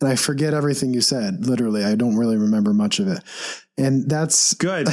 [0.00, 1.46] and I forget everything you said.
[1.46, 3.22] Literally, I don't really remember much of it.
[3.76, 4.86] And that's Good.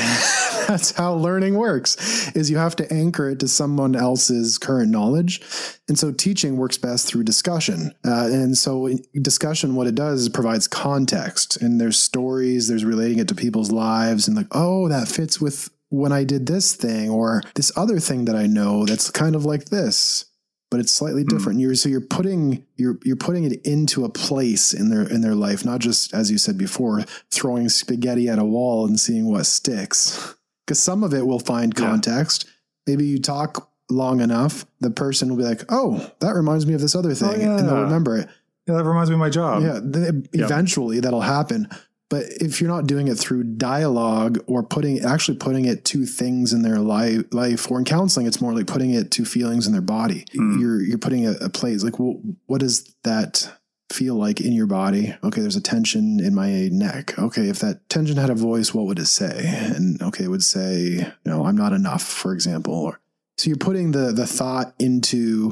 [0.68, 5.42] that's how learning works is you have to anchor it to someone else's current knowledge
[5.88, 8.90] and so teaching works best through discussion uh, and so
[9.22, 13.72] discussion what it does is provides context and there's stories there's relating it to people's
[13.72, 18.00] lives and like oh that fits with when i did this thing or this other
[18.00, 20.26] thing that i know that's kind of like this
[20.70, 21.30] but it's slightly hmm.
[21.30, 21.60] different.
[21.60, 25.36] You're so you're putting you're you're putting it into a place in their in their
[25.36, 29.46] life, not just as you said before, throwing spaghetti at a wall and seeing what
[29.46, 30.36] sticks.
[30.66, 31.86] Because some of it will find Yeah.
[31.86, 32.46] context.
[32.86, 36.82] Maybe you talk long enough, the person will be like, "Oh, that reminds me of
[36.82, 38.28] this other oh, thing," and they'll remember it.
[38.68, 39.64] Yeah, that reminds me of my job.
[39.64, 40.44] yeah, th- Yeah.
[40.46, 41.70] eventually that'll happen.
[42.10, 46.54] But if you're not doing it through dialogue or putting actually putting it to things
[46.54, 49.74] in their life, life or in counseling, it's more like putting it to feelings in
[49.74, 50.26] their body.
[50.34, 50.60] Hmm.
[50.60, 53.52] You're you're putting a, a place like well, what does that
[53.92, 55.16] feel like in your body?
[55.24, 57.18] Okay, there's a tension in my neck.
[57.20, 59.44] Okay, if that tension had a voice, what would it say?
[59.76, 62.74] And okay, it would say, "No, I'm not enough," for example.
[62.74, 63.02] Or
[63.38, 65.52] so you're putting the the thought into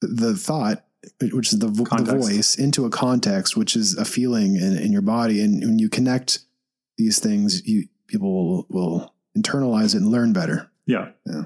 [0.00, 0.84] the thought
[1.32, 4.92] which is the, vo- the voice into a context which is a feeling in, in
[4.92, 6.40] your body and when you connect
[6.98, 11.08] these things you people will, will internalize it and learn better Yeah.
[11.26, 11.44] Yeah.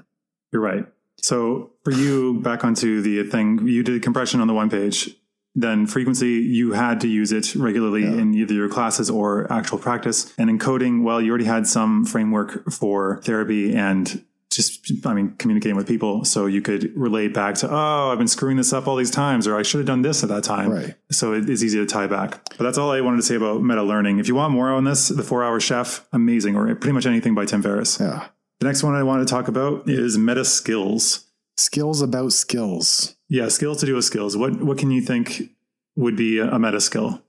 [0.53, 0.87] You're right.
[1.21, 5.11] So for you, back onto the thing, you did compression on the one page.
[5.55, 8.13] Then frequency, you had to use it regularly Yeah.
[8.21, 10.33] in either your classes or actual practice.
[10.39, 15.77] And encoding, well, you already had some framework for therapy and just, I mean, communicating
[15.77, 16.25] with people.
[16.25, 19.47] So you could relate back to, oh, I've been screwing this up all these times,
[19.47, 20.71] or I should have done this at that time.
[20.71, 22.43] right So it is easy to tie back.
[22.57, 24.19] But that's all I wanted to say about meta learning.
[24.19, 27.35] If you want more on this, The Four Hour Chef, amazing, or pretty much anything
[27.35, 27.99] by Tim Ferriss.
[28.01, 28.29] yeah
[28.61, 31.27] The next one I want to talk about is meta skills.
[31.57, 34.37] skills about skills Yeah, skills to do with skills.
[34.37, 35.51] What what can you think
[35.97, 37.23] would be a meta skill?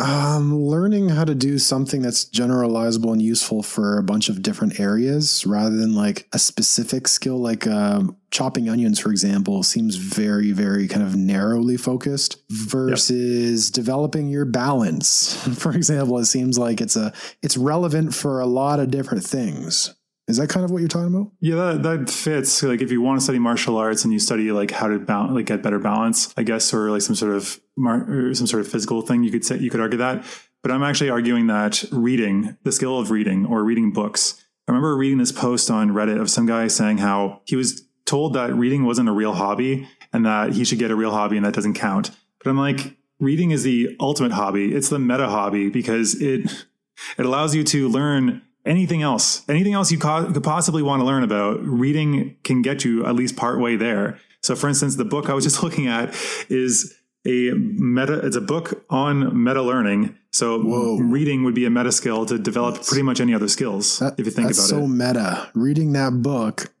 [0.00, 4.80] Um, learning how to do something that's generalizable and useful for a bunch of different
[4.80, 10.52] areas rather than like a specific skill like um, chopping onions for example seems very
[10.52, 16.96] very kind of narrowly focused versus developing your balance for example it seems like it's
[16.96, 19.94] a it's relevant for a lot of different things
[20.28, 21.32] Is that kind of what you're talking about?
[21.40, 22.62] Yeah, that, that fits.
[22.62, 25.32] Like if you want to study martial arts and you study like how to balance,
[25.32, 28.60] like get better balance, I guess, or like some sort of mar- or some sort
[28.60, 30.24] of physical thing, you could say you could argue that.
[30.62, 34.44] But I'm actually arguing that reading, the skill of reading or reading books.
[34.68, 38.34] I remember reading this post on Reddit of some guy saying how he was told
[38.34, 41.46] that reading wasn't a real hobby and that he should get a real hobby and
[41.46, 42.10] that doesn't count.
[42.42, 44.74] But I'm like, reading is the ultimate hobby.
[44.74, 46.66] It's the meta hobby because it
[47.16, 51.04] it allows you to learn anything else, anything else you co- could possibly want to
[51.04, 51.60] learn about.
[51.62, 54.18] Reading can get you at least part way there.
[54.42, 56.14] So, for instance, the book I was just looking at
[56.48, 56.94] is
[57.26, 58.14] a meta.
[58.26, 60.16] It's a book on meta learning.
[60.32, 60.98] So, Whoa.
[60.98, 63.98] reading would be a meta skill to develop pretty much any other skills.
[63.98, 64.80] That- if you think that's about so it.
[64.82, 65.50] So meta.
[65.54, 66.72] Reading that book,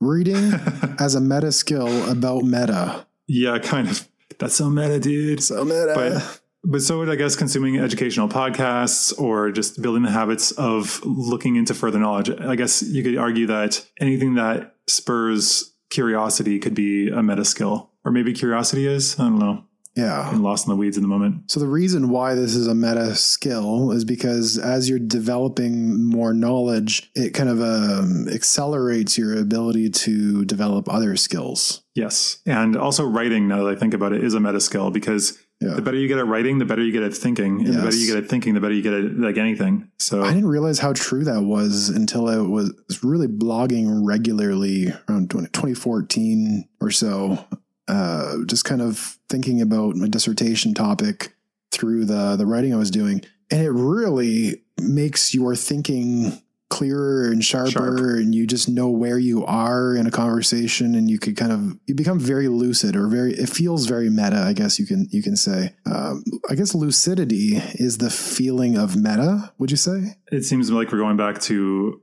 [0.00, 0.52] reading
[0.98, 3.06] as a meta skill about meta.
[3.26, 4.08] Yeah, kind of.
[4.38, 5.42] That's so meta, dude.
[5.42, 5.92] So meta.
[5.94, 11.00] but but so would I guess consuming educational podcasts or just building the habits of
[11.04, 12.30] looking into further knowledge.
[12.30, 17.90] I guess you could argue that anything that spurs curiosity could be a meta skill,
[18.04, 19.18] or maybe curiosity is.
[19.20, 19.64] I don't know.
[19.96, 20.28] Yeah.
[20.28, 21.50] I'm lost in the weeds in the moment.
[21.50, 26.34] So the reason why this is a meta skill is because as you're developing more
[26.34, 31.82] knowledge, it kind of um, accelerates your ability to develop other skills.
[31.94, 33.46] Yes, and also writing.
[33.48, 35.74] Now that I think about it, is a meta skill because Yeah.
[35.74, 37.96] the better you get at writing, the better you get at thinking, and the better
[37.96, 39.88] you get at thinking, the better you get at like anything.
[40.00, 42.72] So I didn't realize how true that was until I was
[43.04, 47.38] really blogging regularly around 20, 2014 or so.
[47.86, 51.34] Uh, just kind of thinking about my dissertation topic
[51.70, 57.44] through the the writing I was doing, and it really makes your thinking clearer and
[57.44, 57.98] sharper, Sharp.
[57.98, 61.78] and you just know where you are in a conversation, and you could kind of
[61.86, 63.32] you become very lucid or very.
[63.34, 65.74] It feels very meta, I guess you can you can say.
[65.86, 69.52] Um, I guess lucidity is the feeling of meta.
[69.58, 70.16] Would you say?
[70.32, 72.00] it seems like we're going back to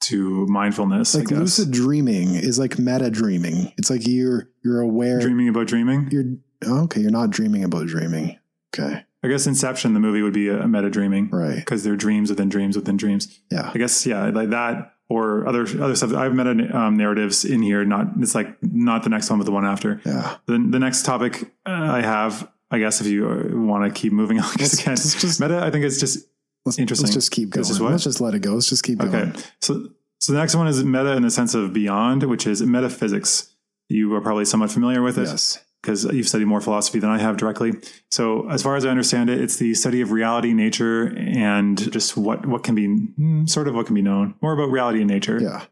[0.00, 1.14] to mindfulness.
[1.14, 1.38] like I guess.
[1.38, 3.72] lucid dreaming is like meta dreaming.
[3.76, 5.20] It's like you're you're aware.
[5.20, 6.08] dreaming about dreaming.
[6.10, 6.24] You're
[6.66, 7.00] oh, okay.
[7.00, 8.38] You're not dreaming about dreaming.
[8.74, 11.56] Okay, I guess Inception, the movie, would be a, meta dreaming right.
[11.56, 13.40] because they're dreams within dreams within dreams.
[13.50, 16.12] Yeah, I guess yeah, like that or other other stuff.
[16.14, 17.84] I have meta um, narratives in here.
[17.84, 20.00] Not it's like not the next one, but the one after.
[20.04, 20.36] yeah.
[20.46, 24.38] The the next topic uh, I have, I guess, if you want to keep moving
[24.38, 25.60] on, because again, just- meta.
[25.64, 26.28] I think is just
[26.68, 27.06] Let's, Interesting.
[27.06, 27.62] Let's just keep going.
[27.62, 27.92] This is what?
[27.92, 28.54] Let's just let it go.
[28.54, 29.14] Let's just keep going.
[29.14, 29.40] okay.
[29.60, 29.88] So
[30.20, 33.54] so the next one is meta in the sense of beyond, which is metaphysics.
[33.88, 35.26] You are probably somewhat familiar with it.
[35.28, 35.58] Yes.
[35.80, 37.72] because you've studied more philosophy than I have directly.
[38.10, 42.16] So, as far as I understand it, it's the study of reality, nature, and just
[42.16, 45.08] what what can be mm, sort of what can be known more about reality and
[45.10, 45.38] nature.
[45.40, 45.64] Yeah.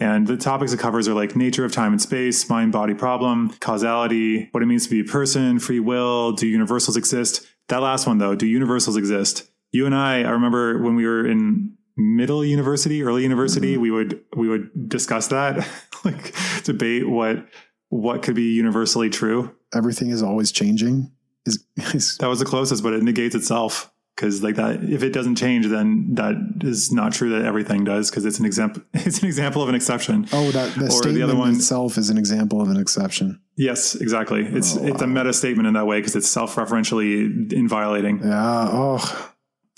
[0.00, 3.50] And the topics it covers are like nature of time and space, mind body problem,
[3.60, 7.46] causality, what it means to be a person, free will, do universals exist?
[7.68, 9.49] That last one though, do universals exist?
[9.72, 13.82] You and I, I remember when we were in middle university, early university, mm-hmm.
[13.82, 15.66] we would we would discuss that,
[16.04, 17.46] like debate what
[17.88, 19.54] what could be universally true.
[19.74, 21.10] Everything is always changing.
[21.46, 24.82] Is, is That was the closest, but it negates itself because like that.
[24.84, 28.44] If it doesn't change, then that is not true that everything does because it's an
[28.44, 28.82] example.
[28.92, 30.26] It's an example of an exception.
[30.32, 33.40] oh that the Or the statement other one- itself is an example of an exception.
[33.56, 34.44] Yes, exactly.
[34.44, 38.20] It's Oh, it's a oh, meta statement in that way because it's self-referentially inviolating.
[38.22, 38.68] Yeah.
[38.70, 39.29] Oh,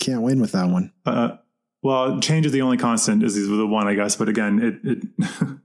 [0.03, 0.91] can't win with that one.
[1.05, 1.37] Uh,
[1.81, 4.15] well, change is the only constant is the one, I guess.
[4.15, 5.03] But again, it it,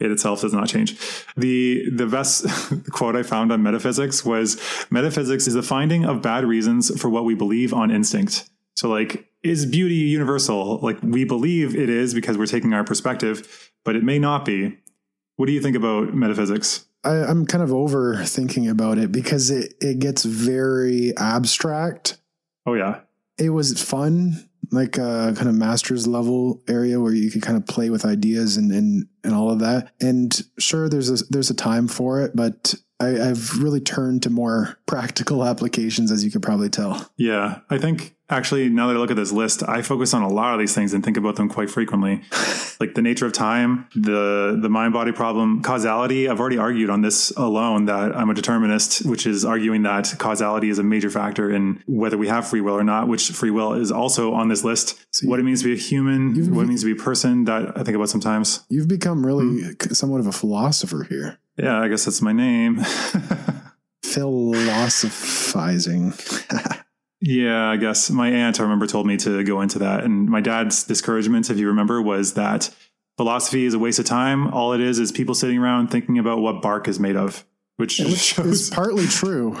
[0.00, 0.98] it itself does not change.
[1.36, 2.46] The the best
[2.90, 7.24] quote I found on metaphysics was metaphysics is the finding of bad reasons for what
[7.24, 8.48] we believe on instinct.
[8.76, 10.78] So like is beauty universal?
[10.78, 14.78] Like we believe it is because we're taking our perspective, but it may not be.
[15.36, 16.86] What do you think about metaphysics?
[17.02, 22.18] I, I'm kind of overthinking about it because it, it gets very abstract.
[22.66, 23.00] Oh yeah.
[23.40, 27.66] It was fun, like a kind of master's level area where you could kind of
[27.66, 29.92] play with ideas and and, and all of that.
[30.00, 34.30] And sure, there's a there's a time for it, but I, I've really turned to
[34.30, 37.10] more practical applications, as you could probably tell.
[37.16, 40.28] Yeah, I think actually now that I look at this list, I focus on a
[40.28, 42.22] lot of these things and think about them quite frequently.
[42.80, 46.28] like the nature of time, the the mind body problem, causality.
[46.28, 50.70] I've already argued on this alone that I'm a determinist, which is arguing that causality
[50.70, 53.74] is a major factor in whether we have free will or not, which free will
[53.74, 54.98] is also on this list.
[55.12, 57.44] So what it means to be a human, what it means to be a person,
[57.44, 58.64] that I think about sometimes.
[58.68, 59.92] You've become really Hmm.
[59.92, 62.80] somewhat of a philosopher here, Yeah, I guess that's my name.
[64.04, 66.12] philosophizing.
[67.20, 70.04] Yeah, I guess my aunt, I remember, told me to go into that.
[70.04, 72.70] And my dad's discouragement, if you remember, was that
[73.18, 74.48] philosophy is a waste of time.
[74.54, 77.44] All it is is people sitting around thinking about what bark is made of,
[77.76, 78.46] which, Which shows.
[78.46, 79.58] is partly true.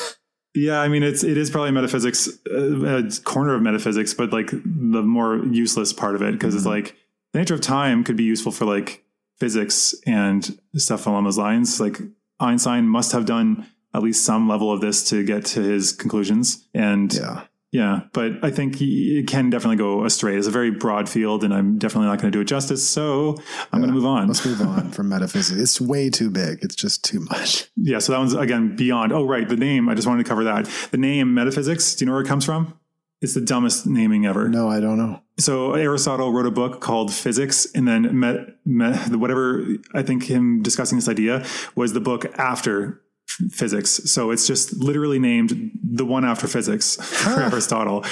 [0.54, 4.50] yeah, I mean, it's it is probably metaphysics, uh, a corner of metaphysics, but like
[4.50, 6.70] the more useless part of it, because it's Mhm.
[6.70, 6.96] like
[7.34, 9.04] the nature of time could be useful for like
[9.38, 11.78] physics and stuff along those lines.
[11.80, 12.00] Like
[12.40, 16.66] Einstein must have done at least some level of this to get to his conclusions.
[16.74, 17.42] And Yeah.
[17.72, 20.36] yeah, but I think he- it can definitely go astray.
[20.36, 22.86] It's a very broad field, and I'm definitely not going to do it justice.
[22.86, 23.36] So
[23.72, 24.26] I'm going to move on.
[24.28, 25.60] Let's move on from metaphysics.
[25.60, 26.58] It's way too big.
[26.62, 27.70] It's just too much.
[27.76, 29.12] Yeah, so that one's again beyond.
[29.12, 29.88] Oh, right, the name.
[29.88, 30.68] I just wanted to cover that.
[30.90, 31.94] The name metaphysics.
[31.94, 32.74] Do you know where it comes from?
[33.20, 34.48] It's the dumbest naming ever.
[34.48, 35.20] No, I don't know.
[35.38, 39.64] So Aristotle wrote a book called Physics, and then met, met whatever
[39.94, 41.44] I think him discussing this idea
[41.76, 43.00] was the book after
[43.50, 43.90] physics.
[44.12, 48.04] So it's just literally named the one after physics for Aristotle.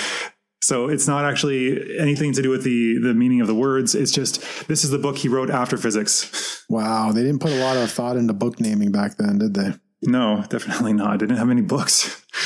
[0.63, 3.95] So it's not actually anything to do with the the meaning of the words.
[3.95, 6.65] It's just this is the book he wrote after physics.
[6.69, 9.73] Wow, they didn't put a lot of thought into book naming back then, did they?
[10.03, 11.11] No, definitely not.
[11.11, 12.25] I didn't have any books.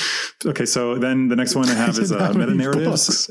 [0.47, 3.31] Okay, so then the next one I have is uh, meta narratives.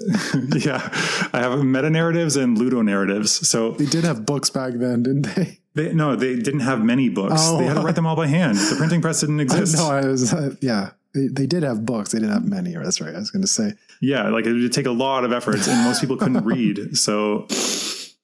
[0.66, 0.90] yeah,
[1.32, 3.48] I have meta narratives and ludo narratives.
[3.48, 5.60] So They did have books back then, didn't they?
[5.76, 7.34] They, no, they didn't have many books.
[7.38, 7.58] Oh.
[7.58, 8.58] They had to write them all by hand.
[8.58, 9.78] The printing press didn't exist.
[9.78, 10.92] No, I was uh, yeah.
[11.16, 12.12] They, they did have books.
[12.12, 12.74] They didn't have many.
[12.76, 13.14] That's right.
[13.14, 13.74] I was going to say.
[14.02, 16.98] yeah, like it would take a lot of effort, and most people couldn't read.
[16.98, 17.48] So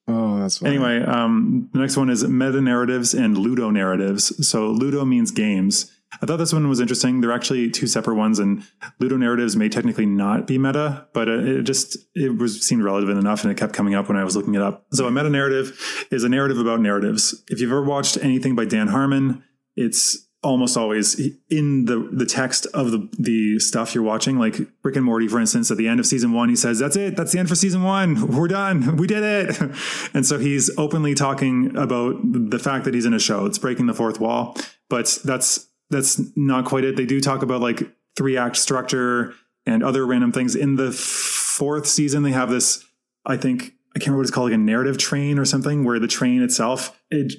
[0.07, 0.75] Oh, that's funny.
[0.75, 4.47] anyway, um, the next one is meta narratives and ludo narratives.
[4.47, 5.91] So ludo means games.
[6.21, 7.21] I thought this one was interesting.
[7.21, 8.63] They're actually two separate ones, and
[8.99, 13.19] ludo narratives may technically not be meta, but it it just it was seemed relevant
[13.19, 14.85] enough, and it kept coming up when I was looking it up.
[14.91, 17.43] So a meta narrative is a narrative about narratives.
[17.47, 19.43] If you've ever watched anything by Dan Harmon,
[19.75, 24.95] it's almost always in the the text of the the stuff you're watching like rick
[24.95, 27.33] and morty for instance at the end of season one he says that's it that's
[27.33, 29.61] the end for season one we're done we did it
[30.13, 33.85] and so he's openly talking about the fact that he's in a show it's breaking
[33.87, 34.55] the fourth wall
[34.87, 37.81] but that's that's not quite it they do talk about like
[38.15, 39.33] three act structure
[39.65, 42.83] and other random things in the fourth season they have this
[43.25, 45.99] i think i can't remember what it's called like a narrative train or something where
[45.99, 47.33] the train itself it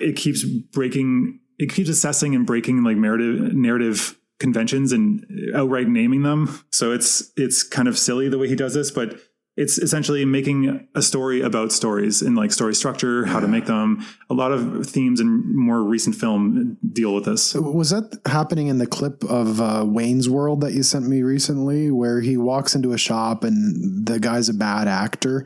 [0.00, 5.24] it keeps breaking it keeps assessing and breaking like narrative narrative conventions and
[5.54, 6.64] outright naming them.
[6.70, 9.20] So it's it's kind of silly the way he does this, but
[9.60, 14.02] it's essentially making a story about stories and like story structure, how to make them.
[14.30, 17.52] A lot of themes in more recent film deal with this.
[17.54, 21.90] Was that happening in the clip of uh, Wayne's World that you sent me recently,
[21.90, 25.44] where he walks into a shop and the guy's a bad actor,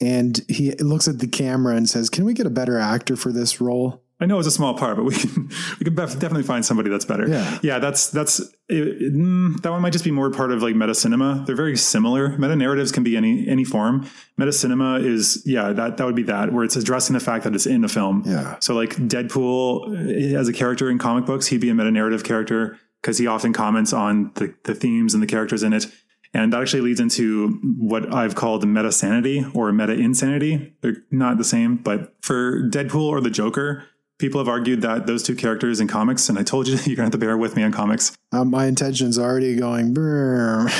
[0.00, 3.32] and he looks at the camera and says, "Can we get a better actor for
[3.32, 5.48] this role?" I know it's a small part, but we can
[5.78, 7.28] we can def- definitely find somebody that's better.
[7.28, 7.58] Yeah.
[7.62, 7.78] yeah.
[7.78, 10.94] That's that's it, it- mm, that one might just be more part of like meta
[10.94, 11.44] cinema.
[11.46, 12.36] They're very similar.
[12.36, 14.08] Meta narratives can be any any form.
[14.36, 17.54] Meta cinema is yeah that that would be that where it's addressing the fact that
[17.54, 18.22] it's in a film.
[18.26, 18.56] Yeah.
[18.60, 22.24] So like Deadpool uh, as a character in comic books, he'd be a meta narrative
[22.24, 25.86] character because he often comments on the the themes and the characters in it.
[26.34, 30.74] And that actually leads into what I've called meta sanity or meta insanity.
[30.82, 33.84] They're not the same, but for Deadpool or the Joker,
[34.18, 37.06] people have argued that those two characters in comics, and I told you you're gonna
[37.06, 38.16] have to bear with me on comics.
[38.32, 39.94] Uh, my intention's already going.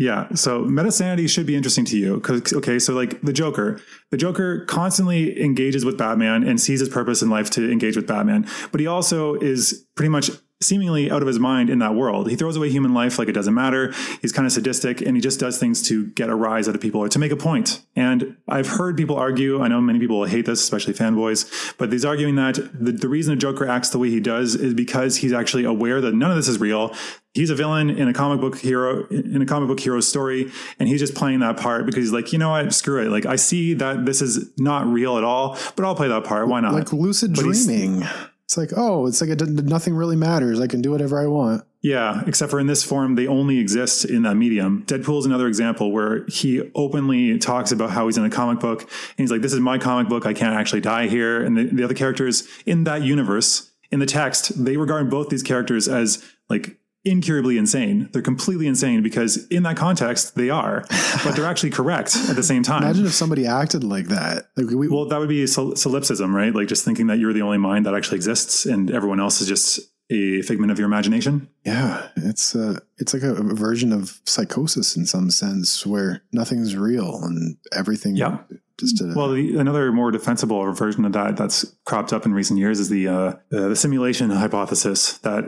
[0.00, 3.80] Yeah, so meta sanity should be interesting to you because okay, so like the Joker,
[4.12, 8.06] the Joker constantly engages with Batman and sees his purpose in life to engage with
[8.06, 10.30] Batman, but he also is pretty much
[10.60, 12.28] seemingly out of his mind in that world.
[12.28, 13.92] He throws away human life like it doesn't matter.
[14.20, 16.80] He's kind of sadistic and he just does things to get a rise out of
[16.80, 17.82] people or to make a point.
[17.94, 21.92] And I've heard people argue, I know many people will hate this, especially fanboys, but
[21.92, 25.16] he's arguing that the, the reason the Joker acts the way he does is because
[25.16, 26.92] he's actually aware that none of this is real.
[27.34, 30.50] He's a villain in a comic book hero in a comic book hero story,
[30.80, 33.10] and he's just playing that part because he's like, you know what, screw it.
[33.10, 36.48] Like I see that this is not real at all, but I'll play that part.
[36.48, 36.72] Why not?
[36.72, 38.02] like lucid But dreaming.
[38.48, 40.58] It's like, oh, it's like it, nothing really matters.
[40.58, 41.64] I can do whatever I want.
[41.82, 44.84] Yeah, except for in this form, they only exist in that medium.
[44.86, 48.80] Deadpool is another example where he openly talks about how he's in a comic book.
[48.84, 50.24] And he's like, this is my comic book.
[50.24, 51.44] I can't actually die here.
[51.44, 55.42] And the, the other characters in that universe, in the text, they regard both these
[55.42, 58.08] characters as like incurably insane.
[58.12, 60.84] They're completely insane because in that context, they are,
[61.24, 62.82] but they're actually correct at the same time.
[62.82, 64.50] Imagine if somebody acted like that.
[64.56, 66.54] Like we, well, that would be sol- solipsism, right?
[66.54, 69.48] Like just thinking that you're the only mind that actually exists and everyone else is
[69.48, 69.80] just
[70.10, 71.48] a figment of your imagination.
[71.64, 76.76] yeah, it's uh, it's like a, a version of psychosis in some sense, where nothing's
[76.76, 78.16] real and everything.
[78.16, 78.38] Yeah.
[78.78, 82.58] Just a, Well, the, another more defensible version of that that's cropped up in recent
[82.58, 85.44] years is the uh, the simulation hypothesis that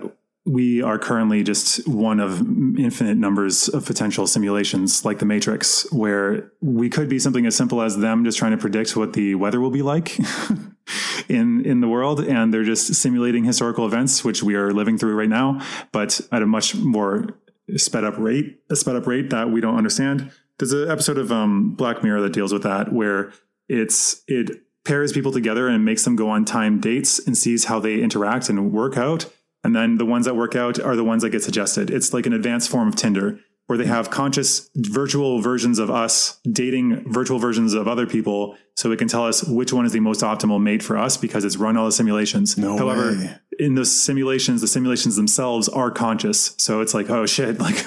[0.47, 2.41] we are currently just one of
[2.79, 7.83] infinite numbers of potential simulations, like the Matrix, where we could be something as simple
[7.83, 10.19] as them just trying to predict what the weather will be like
[11.29, 15.15] in in the world, and they're just simulating historical events, which we are living through
[15.15, 15.61] right now,
[15.93, 17.29] but at a much more
[17.77, 20.33] sped up rate, a sped up rate that we don't understand.
[20.59, 23.33] There's an episode of um, Black Mirror that deals with that, where
[23.69, 27.79] it's it pairs people together and makes them go on time dates and sees how
[27.79, 29.27] they interact and work out.
[29.63, 31.91] And then the ones that work out are the ones that get suggested.
[31.91, 36.41] It's like an advanced form of Tinder where they have conscious virtual versions of us
[36.51, 40.01] dating virtual versions of other people so it can tell us which one is the
[40.01, 42.59] most optimal mate for us because it's run all the simulations.
[42.59, 43.37] No However, way.
[43.61, 46.53] in those simulations, the simulations themselves are conscious.
[46.59, 47.85] So it's like, oh shit, like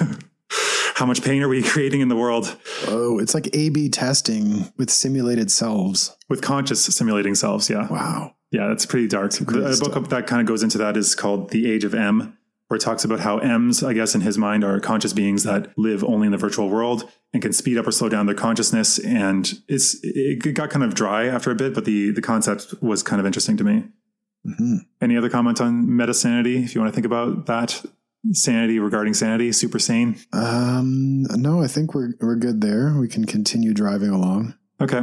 [0.94, 2.56] how much pain are we creating in the world
[2.86, 6.16] Oh, it's like A B testing with simulated selves.
[6.30, 7.68] with conscious simulating selves?
[7.68, 7.88] Yeah.
[7.90, 8.36] Wow.
[8.54, 9.32] Yeah, that's pretty dark.
[9.32, 10.08] The, a book stuff.
[10.10, 12.38] that kind of goes into that is called The Age of Em,
[12.68, 15.76] where it talks about how M's, I guess, in his mind, are conscious beings that
[15.76, 19.00] live only in the virtual world and can speed up or slow down their consciousness.
[19.00, 23.02] And it's it got kind of dry after a bit, but the the concept was
[23.02, 23.84] kind of interesting to me.
[24.44, 26.62] hmm Any other comment on meta sanity?
[26.62, 27.84] If you want to think about that
[28.30, 30.16] sanity regarding sanity, super sane.
[30.32, 32.94] Um, no, I think we're we're good there.
[33.00, 34.54] We can continue driving along.
[34.80, 35.02] Okay.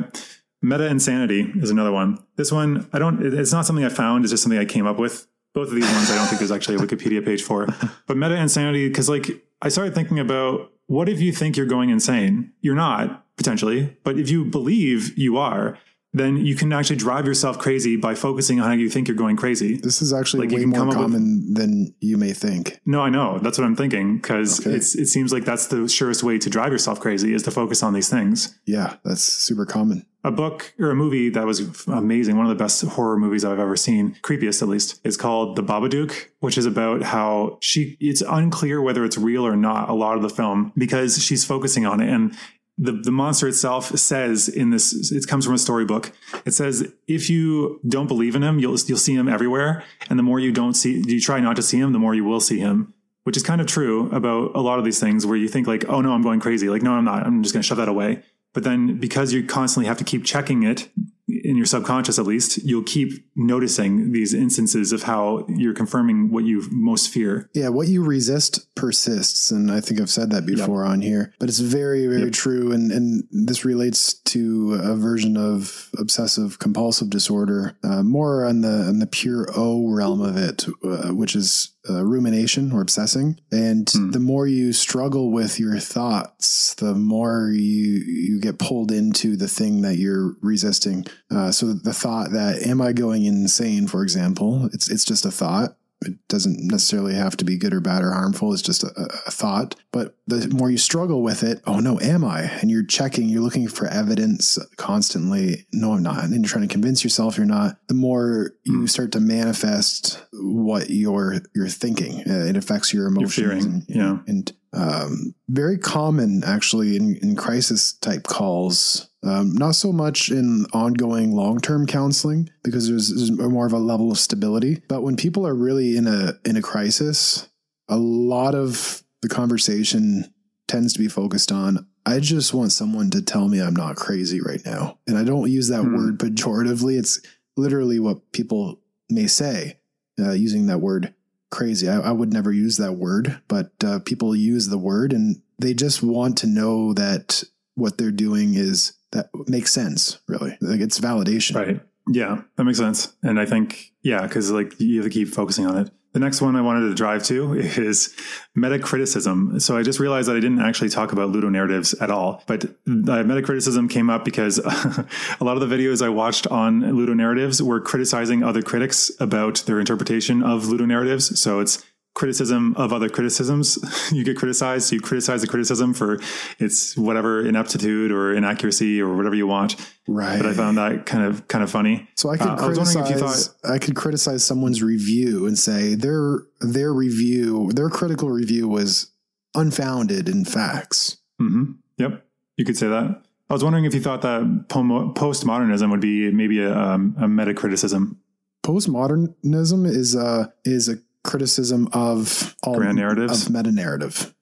[0.62, 2.20] Meta insanity is another one.
[2.36, 4.24] This one, I don't, it's not something I found.
[4.24, 5.28] It's just something I came up with.
[5.53, 7.68] Both of these ones, I don't think there's actually a Wikipedia page for.
[8.07, 11.89] But meta insanity, because like I started thinking about what if you think you're going
[11.89, 12.51] insane?
[12.62, 13.97] You're not, potentially.
[14.03, 15.78] But if you believe you are,
[16.14, 19.38] then you can actually drive yourself crazy by focusing on how you think you're going
[19.38, 19.78] crazy.
[19.78, 22.34] This is actually Like, you way can more come up with- common than you may
[22.34, 22.80] think.
[22.86, 23.39] No, I know.
[23.39, 24.76] That's what I'm thinking because Okay.
[24.76, 27.93] it seems like that's the surest way to drive yourself crazy is to focus on
[27.93, 28.57] these things.
[28.66, 30.05] Yeah, that's super common.
[30.24, 33.59] A book or a movie that was amazing, one of the best horror movies I've
[33.59, 38.22] ever seen, creepiest at least, is called The Babadook, which is about how she it's
[38.22, 42.01] unclear whether it's real or not a lot of the film because she's focusing on
[42.01, 42.09] it.
[42.09, 42.38] And
[42.78, 46.11] the, the monster itself says in this it comes from a storybook.
[46.45, 49.84] It says if you don't believe in him you'll you'll see him everywhere.
[50.09, 52.24] And the more you don't see you try not to see him the more you
[52.24, 52.93] will see him.
[53.24, 55.86] Which is kind of true about a lot of these things where you think like
[55.89, 56.69] oh no i'm going crazy.
[56.69, 57.26] Like no i'm not.
[57.26, 58.24] I'm just going to shove that away
[58.54, 60.89] but then because you constantly have to keep checking it
[61.28, 66.43] in your subconscious at least you'll keep noticing these instances of how you're confirming what
[66.43, 70.84] you most fear Yeah, what you resist persists, and I think I've said that before
[70.84, 71.34] on here.
[71.39, 72.34] But it's very, very Yep.
[72.34, 78.62] true, and and this relates to a version of obsessive compulsive disorder, uh, more on
[78.62, 83.39] the on the pure O realm of it, uh, which is uh, rumination or obsessing.
[83.51, 84.11] And Hmm.
[84.11, 89.47] the more you struggle with your thoughts, the more you you get pulled into the
[89.47, 91.05] thing that you're resisting.
[91.29, 95.32] Uh, so the thought that am I going insane, for example, it's it's just a
[95.32, 98.54] thought it doesn't necessarily have to be good or bad or harmful.
[98.54, 98.89] It's just a,
[99.28, 99.76] a thought.
[99.91, 102.41] But the more you struggle with it, oh no, am I?
[102.43, 105.66] And you're checking, you're looking for evidence constantly.
[105.72, 106.24] No, I'm not.
[106.24, 107.78] And you're trying to convince yourself you're not.
[107.88, 108.86] The more you Hmm.
[108.88, 113.36] start to manifest what you're you're thinking, uh, it affects your emotions.
[113.36, 114.18] fearing, and, yeah.
[114.28, 119.09] and um, very common actually in, in crisis type calls.
[119.24, 123.78] Um, not so much in ongoing long term counseling because there's, there's more of a
[123.78, 124.82] level of stability.
[124.88, 127.47] But when people are really in a in a crisis,
[127.88, 130.34] a lot of the conversation
[130.67, 131.86] tends to be focused on.
[132.05, 135.51] I just want someone to tell me I'm not crazy right now, and I don't
[135.51, 135.95] use that Hmm.
[135.95, 136.97] word pejoratively.
[136.97, 137.22] It's
[137.57, 139.78] literally what people may say
[140.19, 141.13] uh, using that word
[141.52, 141.88] crazy.
[141.88, 145.74] I, I would never use that word, but uh, people use the word and they
[145.76, 147.43] just want to know that
[147.76, 150.58] what they're doing is that makes sense, really.
[150.62, 151.56] Like it's validation.
[151.56, 151.82] Right.
[152.08, 153.16] Yeah, that makes sense.
[153.22, 155.91] And I think, yeah, because like you have to keep focusing on it.
[156.14, 158.14] The next one I wanted to drive to is
[158.57, 159.62] metacriticism.
[159.62, 162.43] So I just realized that I didn't actually talk about ludonarratives at all.
[162.47, 165.07] But uh, metacriticism came up because a
[165.41, 170.43] lot of the videos I watched on ludonarratives were criticizing other critics about their interpretation
[170.43, 171.38] of ludonarratives.
[171.38, 171.84] So it's
[172.14, 173.78] criticism of other criticisms.
[174.12, 176.20] you get criticized, you criticize the criticism for
[176.59, 179.76] its whatever ineptitude or inaccuracy or whatever you want.
[180.07, 180.38] Right.
[180.38, 182.07] But I found that kind of kind of funny.
[182.16, 183.47] So I could Uh, I was criticize.
[183.49, 188.68] if you I could criticize someone's review and say their their review, their critical review
[188.68, 189.12] was
[189.55, 191.18] unfounded in facts.
[191.39, 192.26] hmm Yep,
[192.57, 193.22] you could say that.
[193.49, 197.53] I was wondering if you thought that postmodernism would be maybe a, um, a meta
[197.53, 198.18] criticism.
[198.64, 203.45] Postmodernism is a is a criticism of all Grand narratives?
[203.47, 204.34] of meta narrative.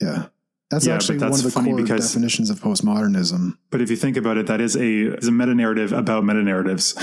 [0.00, 0.26] Yeah.
[0.70, 3.56] That's Yeah, actually but one of the funny core because- definitions of postmodernism.
[3.70, 6.42] But if you think about it, that is a is a meta narrative about meta
[6.42, 6.94] narratives,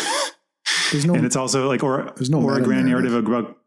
[0.92, 3.58] There's no and it's also like or There's no or a grand narrative about.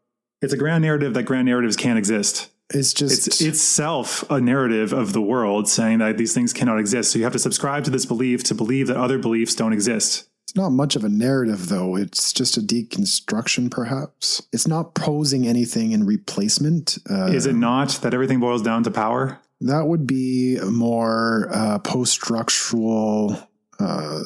[0.41, 2.49] It's a grand narrative that grand narratives can't exist.
[2.73, 7.11] it's just It's itself a narrative of the world saying that these things cannot exist.
[7.11, 10.28] So you have to subscribe to this belief to believe that other beliefs don't exist.
[10.49, 11.95] It's not much of a narrative, though.
[11.95, 14.41] It's just a deconstruction, perhaps.
[14.51, 16.97] It's not posing anything in replacement.
[17.07, 19.37] Uh, Is it not that everything boils down to power?
[19.61, 23.37] That would be more uh, post structural
[23.79, 24.23] uh,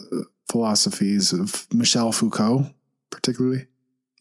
[0.49, 2.67] philosophies of Michel Foucault,
[3.09, 3.67] particularly.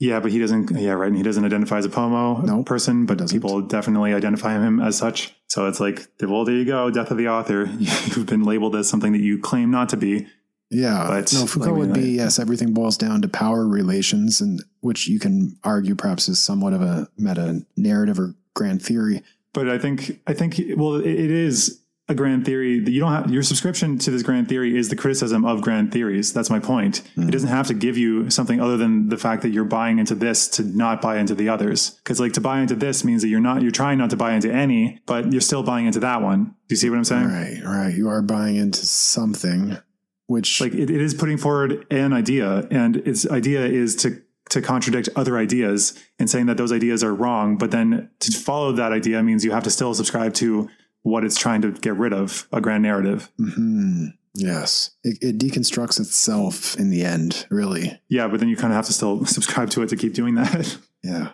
[0.01, 0.73] Yeah, but he doesn't.
[0.77, 1.07] Yeah, right.
[1.07, 3.39] And he doesn't identify as a pomo No, person, but doesn't.
[3.41, 5.37] people definitely identify him as such.
[5.47, 7.67] So it's like, well, there you go, death of the author.
[7.79, 10.27] You've been labeled as something that you claim not to be.
[10.73, 12.39] Yeah, But, no, Foucault I mean, would be I- yes.
[12.39, 16.81] Everything boils down to power relations, and which you can argue perhaps is somewhat of
[16.81, 19.23] a meta narrative or grand theory.
[19.53, 23.13] But I think, I think, well, it, it is a grand theory that you don't
[23.13, 23.31] have.
[23.31, 26.33] Your subscription to this grand theory is the criticism of grand theories.
[26.33, 26.99] That's my point.
[26.99, 27.31] It mm-hmm.
[27.31, 30.49] doesn't have to give you something other than the fact that you're buying into this
[30.49, 31.91] to not buy into the others.
[31.91, 34.35] Because like to buy into this means that you're not, you're trying not to buy
[34.35, 36.45] into any, but you're still buying into that one.
[36.45, 37.29] Do you see what I'm saying?
[37.29, 37.95] Right, right.
[37.95, 39.79] You are buying into something,
[40.33, 44.09] which like it, it is putting forward an idea and its idea is to
[44.51, 47.89] to contradict other ideas and saying that those ideas are wrong but then
[48.21, 50.69] to follow that idea means you have to still subscribe to
[51.03, 54.15] what it's trying to get rid of a grand narrative Mhm.
[54.35, 57.47] yes, it, it deconstructs itself in the end.
[57.51, 60.15] Really, yeah but then you kind of have to still subscribe to it to keep
[60.15, 61.27] doing that yeah.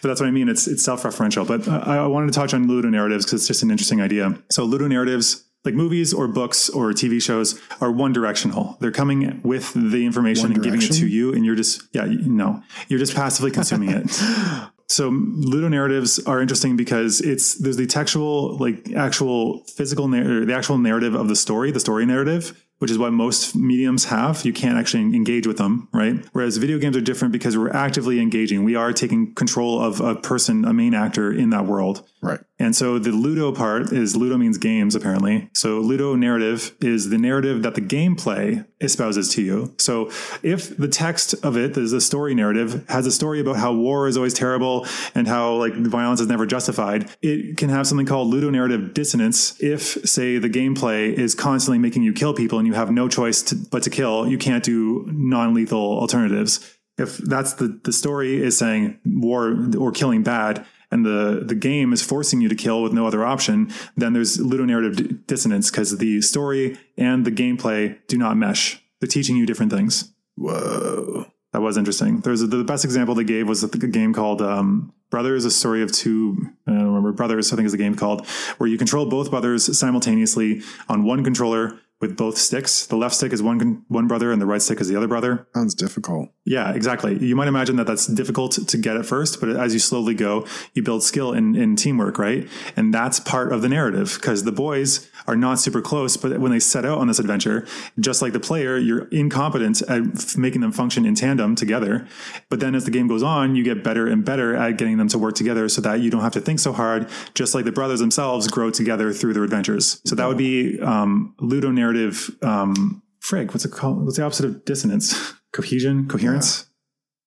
[0.00, 0.48] but that's what I mean.
[0.48, 1.44] It's it's self referential.
[1.52, 4.24] But I, I wanted to touch on ludo narratives because it's just an interesting idea.
[4.50, 8.76] So ludo narratives, like movies or books or TV shows, are one directional.
[8.80, 12.04] They're coming with the information One and giving it to you, and you're just yeah,
[12.06, 14.10] no, you're just passively consuming it.
[14.90, 20.54] So ludo narratives are interesting because it's there's the textual, like actual physical, nar- the
[20.54, 24.46] actual narrative of the story, the story narrative, which is what most mediums have.
[24.46, 26.24] You can't actually engage with them, right?
[26.32, 28.64] Whereas video games are different because we're actively engaging.
[28.64, 32.08] We are taking control of a person, a main actor in that world.
[32.20, 32.40] Right.
[32.58, 35.48] And so the Ludo part is Ludo means games, apparently.
[35.54, 39.74] So Ludo narrative is the narrative that the gameplay espouses to you.
[39.78, 40.10] So
[40.42, 44.08] if the text of it, there's a story narrative, has a story about how war
[44.08, 48.28] is always terrible and how like violence is never justified, it can have something called
[48.28, 49.56] Ludo narrative dissonance.
[49.62, 53.42] If, say, the gameplay is constantly making you kill people and you have no choice
[53.42, 56.74] to, but to kill, you can't do non-lethal alternatives.
[56.98, 61.92] If that's the, the story is saying war or killing bad, and the the game
[61.92, 66.20] is forcing you to kill with no other option, then there's ludonarrative dissonance because the
[66.20, 68.82] story and the gameplay do not mesh.
[69.00, 70.12] They're teaching you different things.
[70.36, 71.26] Whoa.
[71.52, 72.20] That was interesting.
[72.20, 75.82] There's a, the best example they gave was a game called um, Brothers, a story
[75.82, 76.36] of two.
[76.66, 77.52] I don't remember Brothers.
[77.52, 78.26] I think is the game called
[78.58, 82.86] where you control both brothers simultaneously on one controller with both sticks.
[82.86, 85.48] The left stick is one one brother, and the right stick is the other brother.
[85.54, 86.30] Sounds difficult.
[86.44, 87.18] Yeah, exactly.
[87.18, 90.46] You might imagine that that's difficult to get at first, but as you slowly go,
[90.74, 92.48] you build skill in, in teamwork, right?
[92.76, 96.50] And that's part of the narrative because the boys are not super close, but when
[96.50, 97.66] they set out on this adventure,
[98.00, 102.08] just like the player, you're incompetent at f- making them function in tandem together.
[102.48, 105.08] But then as the game goes on, you get better and better at getting them
[105.08, 107.72] to work together so that you don't have to think so hard, just like the
[107.72, 110.00] brothers themselves grow together through their adventures.
[110.04, 112.30] So that would be um, ludo narrative.
[112.42, 114.04] Um, frig, what's it called?
[114.04, 115.34] What's the opposite of dissonance?
[115.52, 116.66] Cohesion, coherence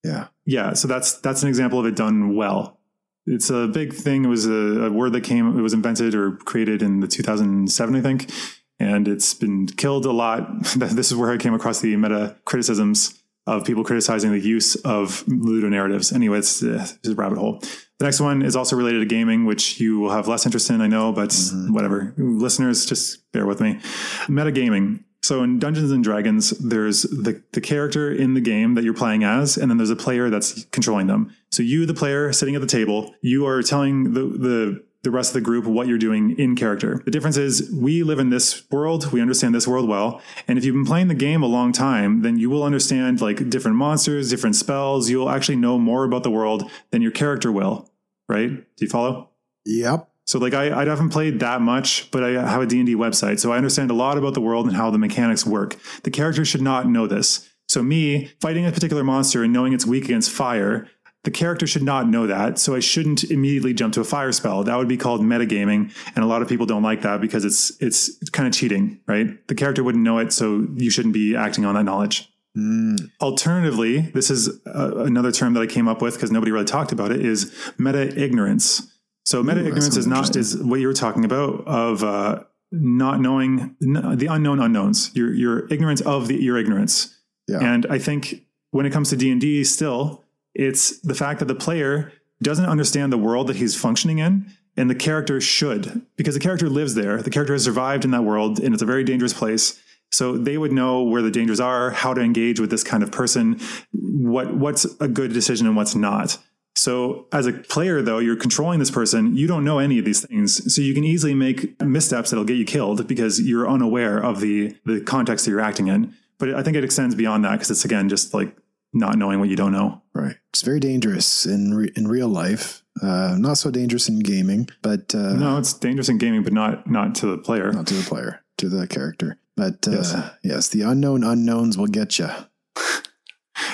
[0.04, 0.28] Yeah.
[0.46, 2.80] yeah so that's that's an example of it done well
[3.26, 4.26] it's a big thing.
[4.26, 7.96] It was a, a word that came it was invented or created in the 2007
[7.96, 8.32] i think.
[8.80, 10.48] And it's been killed a lot.
[10.76, 13.18] This is where i came across the meta criticisms
[13.48, 16.12] of people criticizing the use of ludo narratives.
[16.12, 17.60] Anyway it's, uh, it's a rabbit hole.
[18.00, 20.82] The next one is also related to gaming which you will have less interest in
[20.82, 21.38] i know but
[21.70, 22.14] whatever.
[22.18, 23.80] Listeners just bear with me.
[24.28, 28.94] Metagaming so in Dungeons and Dragons, there's the, the character in the game that you're
[28.94, 31.36] playing as, and then there's a player that's controlling them.
[31.52, 35.32] So you, the player sitting at the table, you are telling the, the the rest
[35.32, 37.02] of the group what you're doing in character.
[37.06, 40.66] The difference is we live in this world, we understand this world well, and if
[40.66, 44.30] you've been playing the game a long time, then you will understand like different monsters,
[44.30, 45.10] different spells.
[45.10, 47.90] You'll actually know more about the world than your character will,
[48.30, 48.50] right?
[48.50, 49.32] Do you follow?
[49.66, 50.11] Yep.
[50.26, 53.40] So like I, I haven't played that much, but I have a D&D website.
[53.40, 55.76] So I understand a lot about the world and how the mechanics work.
[56.04, 57.50] The character should not know this.
[57.68, 60.90] So me fighting a particular monster and knowing it's weak against fire,
[61.24, 62.58] the character should not know that.
[62.58, 64.64] So I shouldn't immediately jump to a fire spell.
[64.64, 65.94] That would be called metagaming.
[66.16, 69.48] And a lot of people don't like that because it's it's, kind of cheating, right?
[69.48, 72.30] The character wouldn't know it, so you shouldn't be acting on that knowledge.
[72.58, 73.10] Mm.
[73.22, 76.92] Alternatively, this is uh, another term that I came up with because nobody really talked
[76.92, 78.91] about it is meta ignorance.
[79.26, 83.76] So meta ignorance is not is what you were talking about of uh, not knowing
[83.82, 85.12] n- the unknown unknowns.
[85.16, 87.18] Your your ignorance of the your ignorance.
[87.48, 87.60] Yeah.
[87.60, 91.48] And I think when it comes to D and D, still it's the fact that
[91.48, 92.12] the player
[92.42, 94.52] doesn't understand the world that he's functioning in.
[94.78, 97.22] And the character should, because the character lives there.
[97.22, 99.78] The character has survived in that world, and it's a very dangerous place.
[100.12, 103.12] So they would know where the dangers are, how to engage with this kind of
[103.12, 103.60] person,
[103.92, 106.38] what what's a good decision and what's not.
[106.86, 110.22] So as a player though, you're controlling this person, you don't know any of these
[110.26, 110.74] things.
[110.74, 114.76] So you can easily make missteps that'll get you killed because you're unaware of the
[114.86, 116.14] the context that you're acting in.
[116.40, 118.56] but I think it extends beyond that because it's again just like
[118.94, 120.02] not knowing what you don't know.
[120.14, 120.36] Right.
[120.52, 122.84] It's very dangerous in re- in real life.
[123.02, 126.74] Uh, not so dangerous in gaming, but uh, No, it's dangerous in gaming, but not
[126.98, 127.72] not to the player.
[127.72, 129.38] not to the player, to the character.
[129.56, 130.16] But uh, Yes.
[130.44, 130.68] yes.
[130.70, 132.30] the unknown unknowns will get you.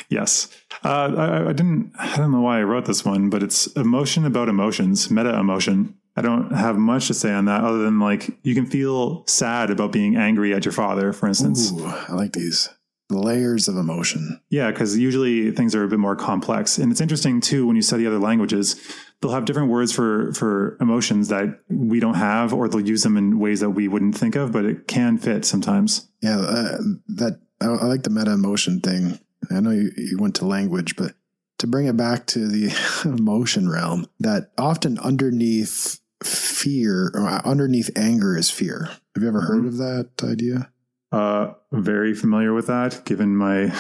[0.10, 0.48] Yes.
[0.88, 1.92] Uh, I, I didn't.
[2.00, 5.96] I don't know why I wrote this one, but it's emotion about emotions, meta emotion.
[6.16, 9.70] I don't have much to say on that other than like you can feel sad
[9.70, 11.72] about being angry at your father, for instance.
[11.74, 12.70] Ooh, I like these
[13.10, 14.42] layers of emotion.
[14.50, 17.82] Yeah, because usually things are a bit more complex, and it's interesting too when you
[17.82, 18.82] study other languages.
[19.22, 23.18] They'll have different words for for emotions that we don't have, or they'll use them
[23.18, 26.08] in ways that we wouldn't think of, but it can fit sometimes.
[26.22, 26.78] Yeah, uh,
[27.10, 29.20] that I, I like the meta emotion thing.
[29.52, 31.14] I know you, you went to language, but
[31.60, 32.74] to bring it back to the
[33.06, 38.90] emotion realm, that often underneath fear or underneath anger is fear.
[39.16, 40.72] Have you ever heard of that idea?
[41.12, 43.74] Uh, very familiar with that, given my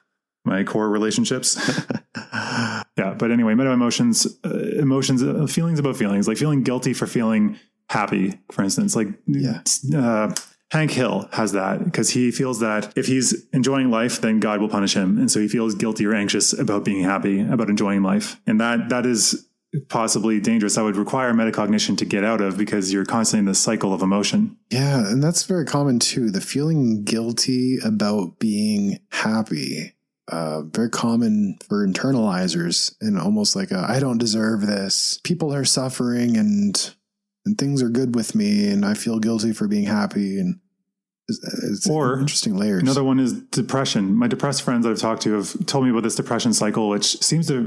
[0.44, 1.56] my core relationships.
[2.96, 7.06] yeah, but anyway, meta emotions, uh, emotions, uh, feelings about feelings, like feeling guilty for
[7.06, 7.58] feeling
[7.88, 8.94] happy, for instance.
[8.94, 9.62] Like, Yeah.
[9.96, 10.34] uh,
[10.74, 14.68] Hank Hill has that because he feels that if he's enjoying life, then God will
[14.68, 18.40] punish him, and so he feels guilty or anxious about being happy, about enjoying life,
[18.44, 19.48] and that that is
[19.88, 20.74] possibly dangerous.
[20.74, 24.02] That would require metacognition to get out of because you're constantly in this cycle of
[24.02, 24.56] emotion.
[24.68, 26.32] Yeah, and that's very common too.
[26.32, 29.94] The feeling guilty about being happy.
[30.26, 35.20] Uh, very common for internalizers and almost like I don't deserve this.
[35.22, 36.94] People are suffering and
[37.46, 40.60] and things are good with me and I feel guilty for being happy and
[41.28, 42.82] it's, uh, it's Or interesting layers.
[42.82, 44.14] Another one is depression.
[44.14, 47.22] My depressed friends that I've talked to have told me about this depression cycle, which
[47.22, 47.62] seems to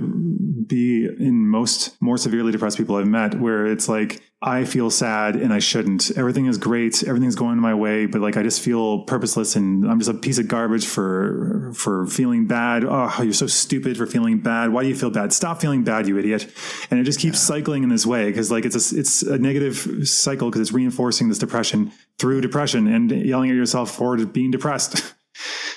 [0.67, 5.35] be in most more severely depressed people I've met, where it's like, I feel sad
[5.35, 6.11] and I shouldn't.
[6.15, 7.03] Everything is great.
[7.03, 10.37] Everything's going my way, but like I just feel purposeless and I'm just a piece
[10.37, 12.83] of garbage for for feeling bad.
[12.83, 14.71] Oh, you're so stupid for feeling bad.
[14.71, 15.33] Why do you feel bad?
[15.33, 16.53] Stop feeling bad, you idiot.
[16.91, 20.07] And it just keeps cycling in this way because like it's a, it's a negative
[20.07, 25.15] cycle because it's reinforcing this depression through depression and yelling at yourself for being depressed.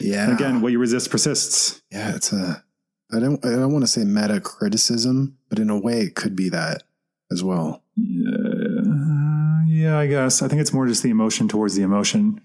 [0.01, 0.31] yeah.
[0.35, 1.81] Again, what you resist persists.
[1.91, 2.63] Yeah, it's a
[3.11, 6.37] I don't I don't want to say meta criticism, but in a way it could
[6.37, 6.83] be that
[7.33, 7.83] as well.
[7.97, 8.50] Yeah,
[9.81, 10.43] yeah, I guess.
[10.43, 12.41] I think it's more just the emotion towards the emotion.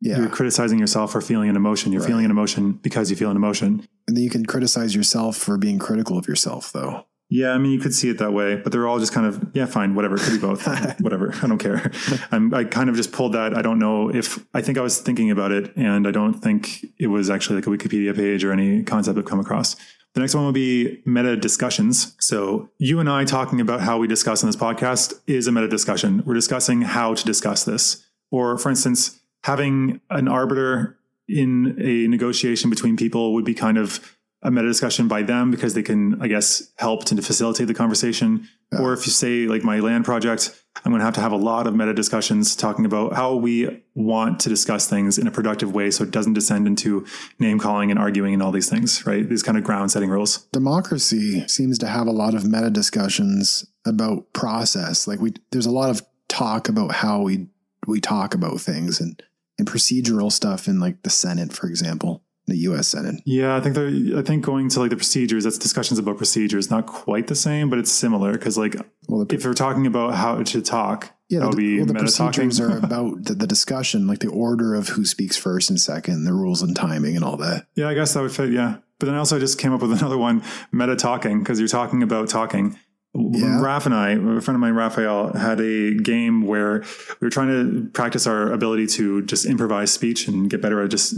[0.00, 0.18] Yeah.
[0.18, 1.90] You're criticizing yourself for feeling an emotion.
[1.92, 2.08] You're Right.
[2.08, 3.86] feeling an emotion because you feel an emotion.
[4.06, 7.04] And then you can criticize yourself for being critical of yourself though.
[7.30, 9.50] Yeah, I mean, you could see it that way, but they're all just kind of,
[9.52, 10.14] yeah, fine, whatever.
[10.14, 10.66] It could be both.
[11.00, 11.34] whatever.
[11.42, 11.90] I don't care.
[12.32, 13.54] I'm, I kind of just pulled that.
[13.54, 16.86] I don't know if, I think I was thinking about it, and I don't think
[16.98, 19.76] it was actually like a Wikipedia page or any concept I've come across.
[20.14, 22.16] The next one will be meta discussions.
[22.18, 25.68] So, you and I talking about how we discuss in this podcast is a meta
[25.68, 26.22] discussion.
[26.24, 28.04] We're discussing how to discuss this.
[28.30, 30.98] Or, for instance, having an arbiter
[31.28, 35.74] in a negotiation between people would be kind of a meta discussion by them because
[35.74, 38.48] they can, I guess, help to facilitate the conversation.
[38.72, 38.80] Yeah.
[38.80, 41.36] Or if you say, like my land project, I'm going to have to have a
[41.36, 45.74] lot of meta discussions talking about how we want to discuss things in a productive
[45.74, 47.04] way so it doesn't descend into
[47.40, 49.28] name calling and arguing and all these things, right?
[49.28, 50.46] These kind of ground setting rules.
[50.52, 55.08] Democracy seems to have a lot of meta discussions about process.
[55.08, 57.48] Like we there's a lot of talk about how we
[57.86, 59.20] we talk about things and
[59.58, 63.16] and procedural stuff in like the Senate, for example, the US Senate.
[63.24, 66.70] Yeah, I think they're, I think going to like the procedures, that's discussions about procedures,
[66.70, 68.76] not quite the same, but it's similar because like
[69.08, 72.58] Well, the, if we're talking about how to talk, yeah, that the, well, the procedures
[72.60, 76.32] are about the, the discussion, like the order of who speaks first and second, the
[76.32, 77.66] rules and timing and all that.
[77.74, 78.50] Yeah, I guess that would fit.
[78.50, 78.78] Yeah.
[78.98, 80.42] But then also I just came up with another one,
[80.72, 82.78] meta talking, because you're talking about talking.
[83.14, 83.60] Yeah.
[83.60, 86.84] Raph and I, a friend of mine, Raphael, had a game where
[87.20, 90.90] we were trying to practice our ability to just improvise speech and get better at
[90.90, 91.14] just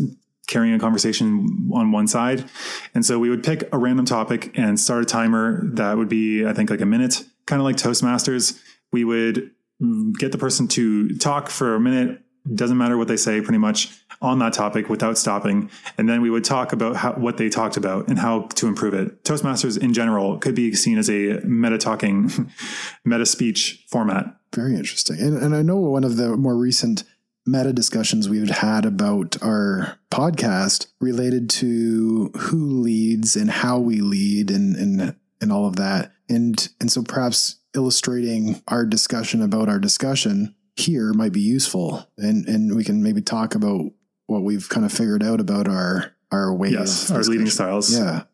[0.51, 2.45] carrying a conversation on one side.
[2.93, 6.45] And so we would pick a random topic and start a timer that would be,
[6.45, 8.61] I think, like a minute, kind of like Toastmasters.
[8.93, 12.21] We would mm, get the person to talk for a minute,
[12.53, 15.71] doesn't matter what they say, pretty much on that topic without stopping.
[15.97, 18.93] And then we would talk about how, what they talked about and how to improve
[18.93, 19.23] it.
[19.23, 22.51] Toastmasters in general could be seen as a meta talking,
[23.05, 24.27] meta speech format.
[24.53, 25.21] Very interesting.
[25.21, 27.05] And, and I know one of the more recent
[27.47, 34.51] meta discussions we've had about our podcast related to who leads and how we lead
[34.51, 36.13] and, and, and all of that.
[36.29, 42.09] And, and so perhaps illustrating our discussion about our discussion here might be useful.
[42.19, 43.83] And, and we can maybe talk about
[44.27, 47.97] what we've kind of figured out about our, our way Yes, our leading styles.
[47.97, 48.25] Yeah.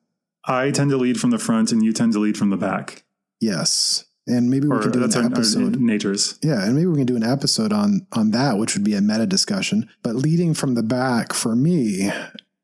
[0.44, 3.04] I tend to lead from the front and you tend to lead from the back.
[3.40, 4.05] Yes.
[4.28, 5.80] And maybe we Or can do an our, our episode.
[5.80, 6.36] natures.
[6.42, 9.00] Yeah, and maybe we can do an episode on on that, which would be a
[9.00, 9.88] meta discussion.
[10.02, 12.10] But leading from the back for me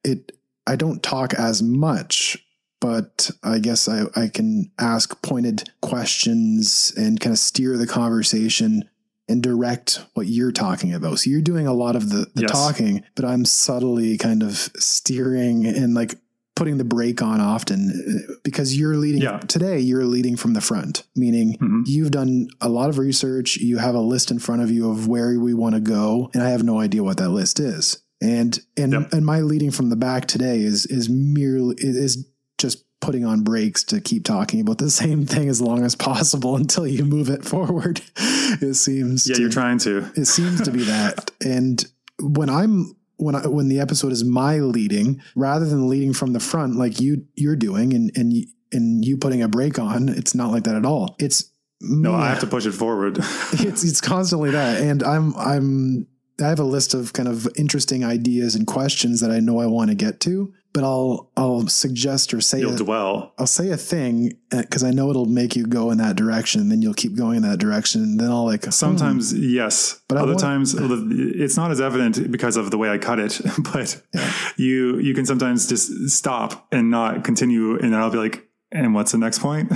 [0.05, 0.33] it
[0.67, 2.37] I don't talk as much,
[2.81, 8.89] but I guess I, I can ask pointed questions and kind of steer the conversation
[9.29, 11.21] and direct what you're talking about.
[11.21, 12.51] So you're doing a lot of the, the Yes.
[12.51, 16.17] talking, but I'm subtly kind of steering and like
[16.63, 19.39] putting the brake on often uh, because you're leading Yeah.
[19.41, 21.83] today you're leading from the front meaning Mhm.
[21.87, 25.09] you've done a lot of research you have a list in front of you of
[25.09, 28.61] where we want to go and i have no idea what that list is and
[28.77, 29.13] and Yep.
[29.13, 32.25] and my leading from the back today is is merely is
[32.59, 36.55] just putting on brakes to keep talking about the same thing as long as possible
[36.63, 38.01] until you move it forward
[38.61, 40.07] it seems Yeah, to, you're trying to.
[40.15, 41.85] it seems to be that and
[42.21, 46.41] when i'm when I, when the episode is my leading rather than leading from the
[46.41, 50.35] front like you you're doing and and you, and you putting a brake on it's
[50.35, 51.17] not like that at all.
[51.19, 51.51] It's
[51.81, 53.19] No, I have to push it forward.
[53.53, 54.81] it's it's constantly that.
[54.81, 56.07] And i'm i'm
[56.41, 59.67] i have a list of kind of interesting ideas and questions that i know i
[59.67, 63.35] want to get to but i'll i'll suggest or say You'll a, dwell.
[63.39, 66.81] i'll say a thing because i know it'll make you go in that direction then
[66.83, 70.01] you'll keep going in that direction and then i'll like hmm, Sometimes, yes.
[70.09, 73.41] But Other want- times, it's not as evident because of the way I cut it.
[73.73, 74.33] But Yeah.
[74.57, 78.95] you you can sometimes just stop and not continue, and then I'll be like, "And
[78.95, 79.71] what's the next point?"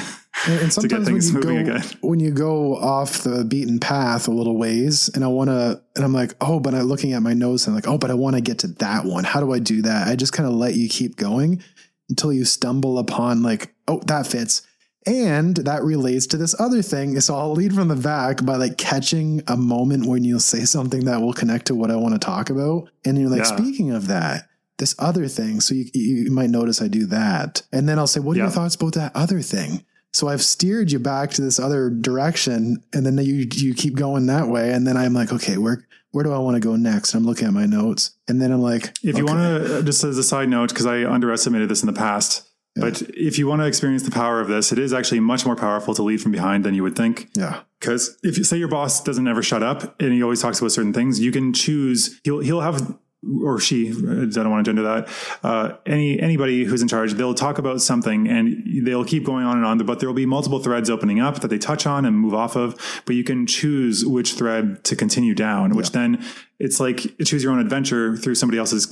[0.46, 1.90] And, and to get sometimes when things you moving go again.
[2.00, 6.04] when you go off the beaten path a little ways, and I want to, and
[6.04, 8.14] I'm like, oh, but I'm looking at my notes, and I'm like, oh, but I
[8.14, 9.24] oh, want to get to that one.
[9.24, 10.08] How do I do that?
[10.08, 11.62] I just kind of let you keep going
[12.08, 14.62] until you stumble upon like, oh, that fits.
[15.06, 17.20] And that relates to this other thing.
[17.20, 21.04] So I'll lead from the back by like catching a moment when you'll say something
[21.04, 22.88] that will connect to what I want to talk about.
[23.04, 23.56] And you're like, Yeah.
[23.56, 25.60] speaking of that, this other thing.
[25.60, 27.62] So you, you might notice I do that.
[27.72, 28.44] And then I'll say, what are Yeah.
[28.44, 29.84] your thoughts about that other thing?
[30.12, 34.26] So I've steered you back to this other direction, and then you you keep going
[34.26, 37.12] that way, and then I'm like, okay, where where do I want to go next?
[37.14, 40.02] I'm looking at my notes, and then I'm like, If you want to, uh, just
[40.04, 43.60] as a side note, because I underestimated this in the past, but if you want
[43.60, 46.32] to experience the power of this, it is actually much more powerful to lead from
[46.32, 47.28] behind than you would think.
[47.34, 50.58] yeah, Because if you say your boss doesn't ever shut up and he always talks
[50.60, 52.18] about certain things, you can choose.
[52.24, 52.96] He'll he'll have
[53.42, 53.88] or she.
[53.88, 55.08] I don't want to gender that.
[55.42, 59.56] Uh, any anybody who's in charge, they'll talk about something and they'll keep going on
[59.56, 59.78] and on.
[59.78, 62.56] But there will be multiple threads opening up that they touch on and move off
[62.56, 63.02] of.
[63.04, 65.74] But you can choose which thread to continue down.
[65.76, 66.24] Which then
[66.58, 68.88] it's like choose your own adventure through somebody else's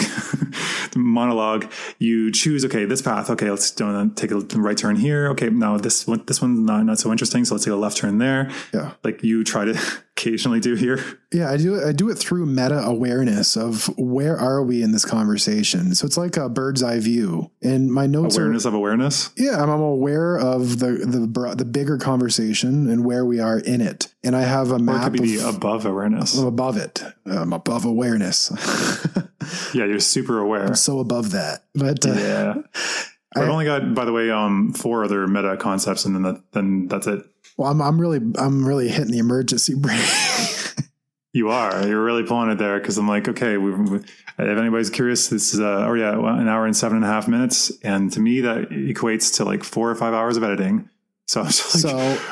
[0.97, 1.71] monologue.
[1.99, 3.31] You choose okay this path.
[3.31, 5.29] Okay, let's do uh, take a right turn here.
[5.31, 7.45] Okay, now this one this one's not not so interesting.
[7.45, 9.73] So let's take a left turn there yeah, like you try to
[10.17, 11.03] occasionally do here.
[11.33, 11.51] yeah.
[11.51, 11.85] I do it.
[11.87, 15.95] I do it through meta awareness of where are we in this conversation.
[15.95, 19.31] So it's like a bird's eye view, and my notes are Awareness of awareness.
[19.37, 23.81] Yeah, I'm, I'm aware of the the the bigger conversation and where we are in
[23.81, 26.37] it, and I have a Or it map could be of, above awareness.
[26.39, 27.03] I'm above it.
[27.27, 28.51] I'm above awareness.
[29.75, 30.65] Yeah, you're super aware.
[30.65, 31.65] I'm so above that.
[31.75, 32.55] But uh, Yeah.
[33.37, 36.87] I've only got, by the way, um, four other meta concepts, and then that, then
[36.89, 37.27] that's it.
[37.59, 40.01] well, I'm I'm really I'm really hitting the emergency brake.
[41.33, 41.85] You are.
[41.87, 43.57] You're really pulling it there because I'm like, okay.
[43.59, 47.05] We, we, if anybody's curious, this is uh, oh yeah, an hour and seven and
[47.05, 50.45] a half minutes, and to me that equates to like four or five hours of
[50.45, 50.89] editing.
[51.27, 51.89] So, like, so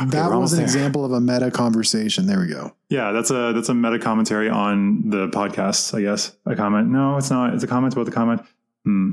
[0.06, 0.64] that we're was an there.
[0.66, 2.26] example of a meta conversation.
[2.26, 2.72] There we go.
[2.88, 5.94] Yeah, that's a that's a meta commentary on the podcast.
[5.96, 6.88] I guess a comment.
[6.88, 7.54] No, it's not.
[7.54, 8.42] It's a comment about the comment.
[8.84, 9.10] Hmm.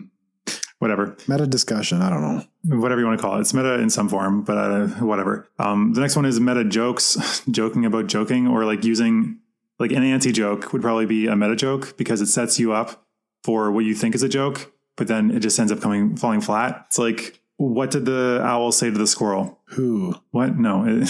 [0.80, 1.18] Whatever.
[1.28, 2.02] Meta discussion.
[2.02, 2.78] I don't know.
[2.80, 3.42] whatever you want to call it.
[3.42, 5.50] It's meta in some form, but uh, whatever.
[5.60, 9.40] Um, the next one is meta jokes, joking about joking, or like using
[9.78, 13.06] like an anti joke would probably be a meta joke because it sets you up
[13.44, 16.42] for what you think is a joke, but then it just ends up coming falling
[16.42, 16.84] flat.
[16.88, 19.60] It's like, what did the owl say to the squirrel?
[19.76, 20.16] Who?
[20.32, 20.58] What?
[20.58, 21.04] No, it,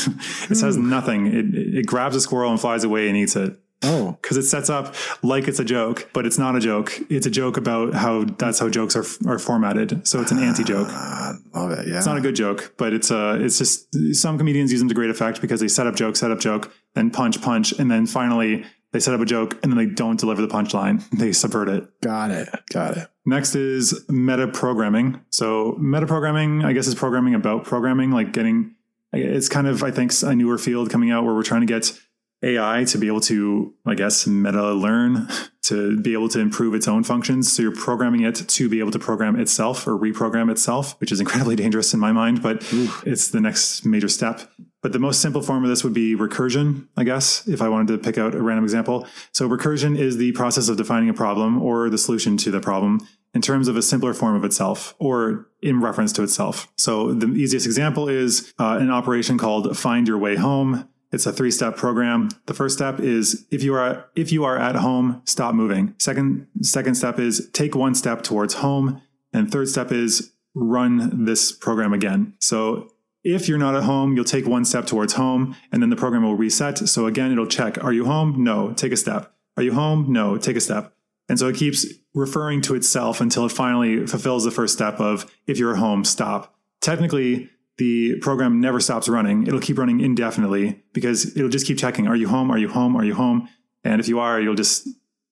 [0.50, 1.28] it says nothing.
[1.28, 4.70] It, it grabs a squirrel and flies away and eats it Oh, because it sets
[4.70, 4.93] up
[5.24, 7.00] like it's a joke, but it's not a joke.
[7.10, 10.06] It's a joke about how that's how jokes are are formatted.
[10.06, 10.89] So it's an anti joke.
[10.91, 11.88] uh, love it.
[11.88, 11.97] Yeah.
[11.97, 14.95] It's not a good joke, but it's uh it's just some comedians use them to
[14.95, 18.06] great effect because they set up joke, set up joke, then punch, punch, and then
[18.06, 21.03] finally they set up a joke and then they don't deliver the punchline.
[21.19, 22.01] They subvert it.
[22.01, 22.49] Got it.
[22.71, 23.07] Got it.
[23.25, 25.21] Next is meta programming.
[25.29, 28.75] So meta programming, I guess, is programming about programming, like getting.
[29.11, 31.99] It's kind of I think a newer field coming out where we're trying to get
[32.41, 35.27] AI to be able to, I guess, meta learn
[35.63, 37.51] to be able to improve its own functions.
[37.51, 41.19] So you're programming it to be able to program itself or reprogram itself, which is
[41.19, 42.65] incredibly dangerous in my mind, but
[43.05, 44.49] it's the next major step.
[44.81, 47.89] But the most simple form of this would be recursion, I guess, if I wanted
[47.89, 49.05] to pick out a random example.
[49.33, 53.05] So recursion is the process of defining a problem or the solution to the problem
[53.33, 56.71] in terms of a simpler form of itself or in reference to itself.
[56.77, 60.87] So the easiest example is uh, an operation called find your way home.
[61.12, 62.30] It's a three-step program.
[62.45, 65.95] The first step is if you are if you are at home, stop moving.
[65.97, 69.01] Second second step is take one step towards home,
[69.34, 72.34] and third step is run this program again.
[72.39, 72.91] So
[73.24, 76.24] if you're not at home, you'll take one step towards home, and then the program
[76.24, 76.78] will reset.
[76.78, 78.43] So again, it'll check: Are you home?
[78.43, 78.74] No.
[78.74, 79.34] Take a step.
[79.57, 80.14] Are you home?
[80.14, 80.38] No.
[80.38, 80.93] Take a step.
[81.28, 85.32] And so it keeps referring to itself until it finally fulfills the first step of
[85.45, 86.55] if you're at home, stop.
[86.82, 87.49] Technically,
[87.80, 89.47] the program never stops running.
[89.47, 92.07] It'll keep running indefinitely because it'll just keep checking.
[92.07, 92.51] Are you home?
[92.51, 92.95] Are you home?
[92.95, 93.47] Are you home?
[93.86, 94.88] And if you are, you'll just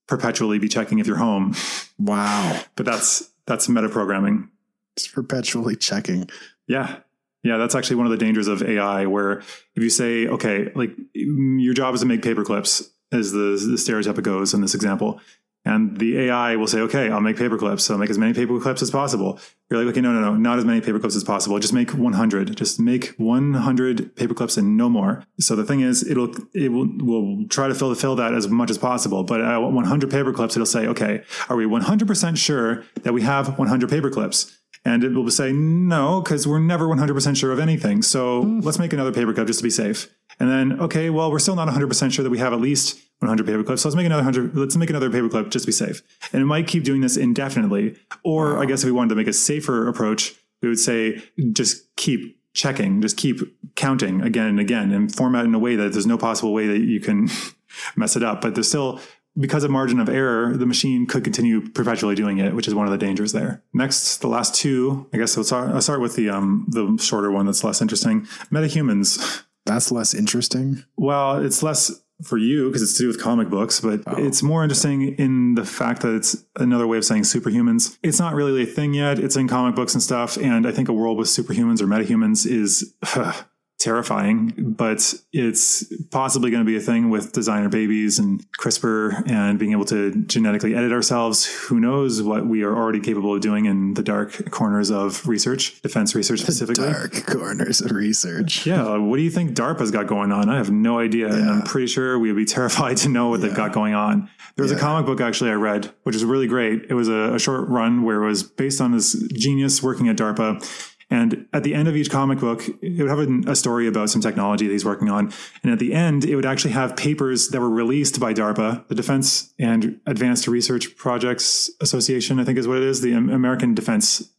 [0.07, 1.53] perpetually be checking if you're home.
[1.99, 2.61] Wow.
[2.75, 4.47] But that's that's metaprogramming.
[4.95, 6.29] It's perpetually checking.
[6.67, 6.99] Yeah.
[7.43, 9.39] Yeah, that's actually one of the dangers of AI where
[9.75, 14.21] if you say, okay, like your job is to make paperclips, as the, the stereotype
[14.21, 15.21] goes in this example,
[15.67, 17.83] and the AI will say, okay, I'll make paper clips.
[17.83, 19.37] So I'll make as many paper clips as possible.
[19.69, 21.59] You're like, okay, no, no, no, not as many paper clips as possible.
[21.59, 22.55] Just make 100.
[22.55, 25.25] Just make 100 paper clips and no more.
[25.41, 28.69] So the thing is, it'll, it will, will try to fill, fill that as much
[28.69, 29.25] as possible.
[29.25, 33.59] But at 100 paper clips, it'll say, okay, are we 100% sure that we have
[33.59, 34.57] 100 paper clips?
[34.85, 38.01] And it will say, no, because we're never 100% sure of anything.
[38.01, 38.63] So mm.
[38.63, 40.07] let's make another paper clip just to be safe.
[40.39, 43.45] And then, okay, well, we're still not 100% sure that we have at least 100
[43.45, 43.81] paper clips.
[43.81, 44.55] So let's make another 100.
[44.55, 46.03] Let's make another paper clip just to be safe.
[46.31, 47.95] And it might keep doing this indefinitely.
[48.23, 48.61] Or wow.
[48.61, 51.23] I guess if we wanted to make a safer approach, we would say
[51.53, 53.39] just keep checking, just keep
[53.75, 56.79] counting again and again and format in a way that there's no possible way that
[56.79, 57.29] you can
[57.95, 58.41] mess it up.
[58.41, 58.99] But there's still,
[59.39, 62.85] because of margin of error, the machine could continue perpetually doing it, which is one
[62.87, 63.63] of the dangers there.
[63.73, 67.31] Next, the last two, I guess I'll start, I'll start with the, um, the shorter
[67.31, 68.21] one that's less interesting.
[68.51, 69.43] Metahumans.
[69.67, 70.83] That's less interesting.
[70.95, 71.91] Well, it's less
[72.23, 75.53] for you because it's to do with comic books, but oh, it's more interesting in
[75.55, 77.97] the fact that it's another way of saying superhumans.
[78.01, 79.19] It's not really a thing yet.
[79.19, 80.37] It's in comic books and stuff.
[80.37, 82.95] And I think a world with superhumans or metahumans is
[83.79, 89.59] terrifying, but it's possibly going to be a thing with designer babies and CRISPR and
[89.59, 91.45] being able to genetically edit ourselves.
[91.45, 95.79] Who knows what we are already capable of doing in the dark corners of research,
[95.81, 96.89] defense research specifically.
[96.89, 98.65] Dark corners of research.
[98.65, 98.97] Yeah.
[98.97, 100.49] What do you think DARPA's got going on?
[100.49, 101.27] I have no idea.
[101.27, 101.35] Yeah.
[101.35, 103.47] And I'm pretty sure we would be terrified to know what yeah.
[103.47, 104.29] they've got going on.
[104.55, 104.77] There was yeah.
[104.77, 106.85] a comic book actually I read, which is really great.
[106.89, 110.15] It was a, a short run where it was based on this genius working at
[110.15, 114.09] DARPA and at the end of each comic book, it would have a, story about
[114.09, 115.31] some technology that he's working on.
[115.63, 118.95] And at the end, it would actually have papers that were released by DARPA, the
[118.95, 124.29] Defense and Advanced Research Projects Association, I think is what it is, the American Defense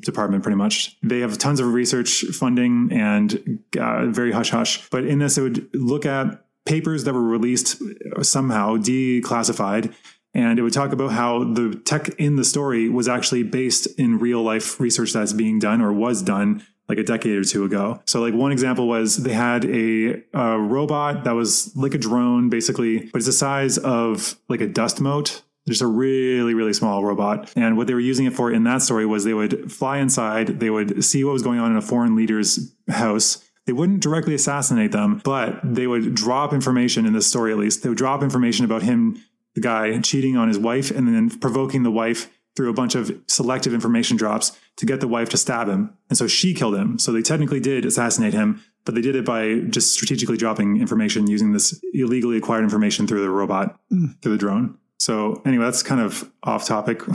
[0.00, 0.96] Department, pretty much.
[1.02, 4.88] They have tons of research funding and uh, very hush hush.
[4.88, 7.82] But in this, it would look at papers that were released
[8.22, 9.94] somehow, declassified,
[10.34, 14.18] and it would talk about how the tech in the story was actually based in
[14.18, 18.02] real life research that's being done or was done like a decade or two ago.
[18.04, 22.50] So like one example was they had a, a robot that was like a drone
[22.50, 25.42] basically, but it's the size of like a dust mote.
[25.66, 27.50] Just a really really small robot.
[27.56, 30.60] And what they were using it for in that story was they would fly inside
[30.60, 33.42] they would see what was going on in a foreign leader's house.
[33.64, 37.82] They wouldn't directly assassinate them but they would drop information in this story at least
[37.82, 39.22] they would drop information about him
[39.54, 43.10] the guy cheating on his wife and then provoking the wife through a bunch of
[43.26, 45.96] selective information drops to get the wife to stab him.
[46.08, 46.98] And so she killed him.
[46.98, 51.26] So they technically did assassinate him, but they did it by just strategically dropping information
[51.28, 54.20] using this illegally acquired information through the robot, mm.
[54.22, 54.78] through the drone.
[54.98, 57.02] So anyway, that's kind of off topic.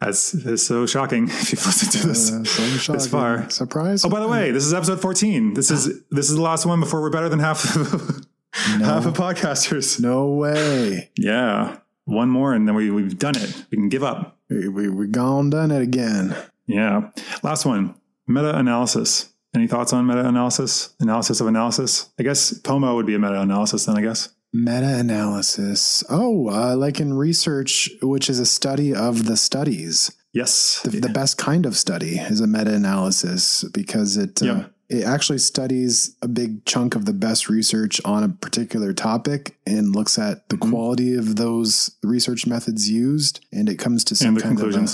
[0.00, 3.50] That's, that's so shocking if you've listened to this uh, so this far.
[3.50, 4.02] Surprise!
[4.02, 5.52] Oh, by the way, this is episode fourteen.
[5.52, 7.62] This is this is the last one before we're better than half
[8.78, 8.84] no.
[8.84, 10.00] half of podcasters.
[10.00, 11.10] No way.
[11.16, 11.78] Yeah.
[12.04, 13.64] One more and then we, we've done it.
[13.70, 14.36] We can give up.
[14.48, 16.36] We, we, we gone done it again.
[16.66, 17.10] Yeah.
[17.42, 17.94] Last one
[18.26, 19.32] meta analysis.
[19.54, 20.94] Any thoughts on meta analysis?
[21.00, 22.10] Analysis of analysis?
[22.18, 24.28] I guess POMO would be a meta analysis then, I guess.
[24.52, 26.04] Meta analysis.
[26.08, 30.16] Oh, uh, like in research, which is a study of the studies.
[30.32, 30.80] Yes.
[30.82, 34.40] The, the best kind of study is a meta analysis because it.
[34.42, 39.56] Uh, it actually studies a big chunk of the best research on a particular topic
[39.64, 40.70] and looks at the mm-hmm.
[40.70, 44.88] quality of those research methods used and it comes to some kind of a,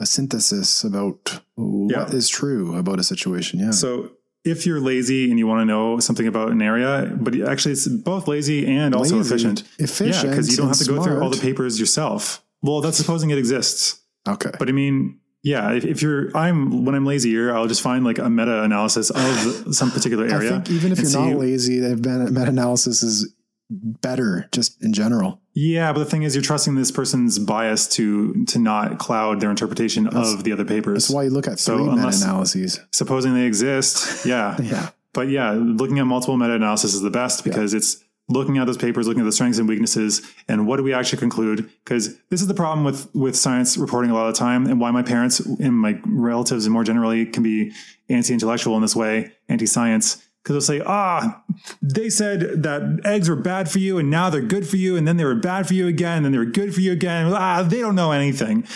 [0.00, 2.16] a, synthesis about what yeah.
[2.16, 4.10] is true about a situation yeah so
[4.42, 7.86] if you're lazy and you want to know something about an area, but actually it's
[7.86, 9.62] both lazy and also lazy, efficient.
[9.78, 10.24] Efficient.
[10.24, 12.42] Yeah, because you don't have to go through all the papers yourself.
[12.62, 14.00] Well, that's supposing it exists.
[14.26, 14.50] Okay.
[14.58, 18.18] But I mean, yeah, if, if, you're, I'm when I'm lazier, I'll just find like
[18.18, 20.50] a meta analysis of some particular area.
[20.50, 23.34] I think even if you're not lazy, they've been meta analysis is
[23.70, 25.40] better just in general.
[25.54, 29.50] Yeah, but the thing is, you're trusting this person's bias to to not cloud their
[29.50, 31.04] interpretation that's, of the other papers.
[31.04, 32.80] That's why you look at three so meta analyses.
[32.92, 34.90] Supposing they exist, yeah, yeah.
[35.12, 37.78] But yeah, looking at multiple meta analysis is the best because yeah.
[37.78, 40.94] it's looking at those papers, looking at the strengths and weaknesses, and what do we
[40.94, 41.68] actually conclude?
[41.84, 44.80] Because this is the problem with with science reporting a lot of the time, and
[44.80, 47.72] why my parents and my relatives and more generally can be
[48.08, 51.42] anti-intellectual in this way, anti-science because they'll say, ah,
[51.82, 54.96] they said that eggs were bad for you and now they're good for you.
[54.96, 56.18] And then they were bad for you again.
[56.18, 57.30] And then they were good for you again.
[57.32, 58.66] Ah, they don't know anything.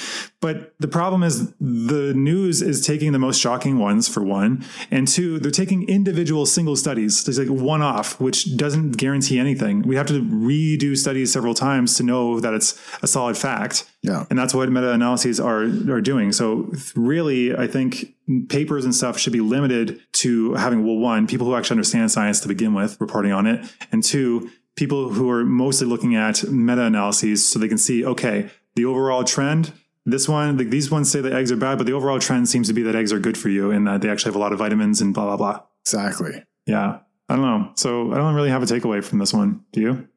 [0.41, 4.63] But the problem is the news is taking the most shocking ones for one.
[4.91, 7.25] And two, they're taking individual single studies.
[7.25, 9.83] There's like one off, which doesn't guarantee anything.
[9.83, 13.91] We have to redo studies several times to know that it's a solid fact.
[14.05, 14.27] Yeah.
[14.29, 16.31] And that's what meta analyses are, are doing.
[16.33, 18.15] So really, I think
[18.51, 22.41] papers and stuff should be limited to having, well, one, people who actually understand science
[22.41, 23.65] to begin with reporting on it.
[23.93, 28.51] And two, people who are mostly looking at meta analyses so they can see, okay,
[28.75, 29.73] the overall trend
[30.07, 32.69] this one, like these ones say that eggs are bad, but the overall trend seems
[32.69, 34.53] to be that eggs are good for you and that they actually have a lot
[34.53, 35.61] of vitamins and blah, blah, blah.
[35.81, 36.45] Exactly.
[36.67, 36.99] Yeah.
[37.31, 37.73] I don't know.
[37.77, 39.65] So I don't really have a takeaway from this one.
[39.73, 40.09] Do you?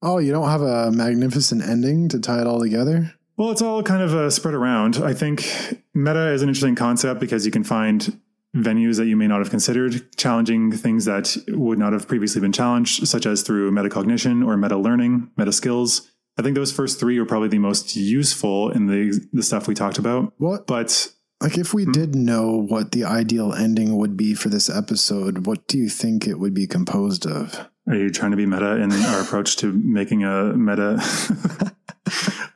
[0.00, 3.12] Oh, you don't have a magnificent ending to tie it all together?
[3.38, 4.96] Well, it's all kind of uh, spread around.
[4.96, 5.48] I think
[5.94, 8.20] meta is an interesting concept because you can find
[8.56, 12.52] venues that you may not have considered, challenging things that would not have previously been
[12.52, 16.10] challenged, such as through metacognition or meta learning, meta skills.
[16.36, 19.74] I think those first three are probably the most useful in the the stuff we
[19.74, 20.32] talked about.
[20.38, 20.66] What?
[20.66, 21.92] But like if we hmm?
[21.92, 26.26] did know what the ideal ending would be for this episode, what do you think
[26.26, 27.68] it would be composed of?
[27.88, 30.94] Are you trying to be meta in our approach to making a meta?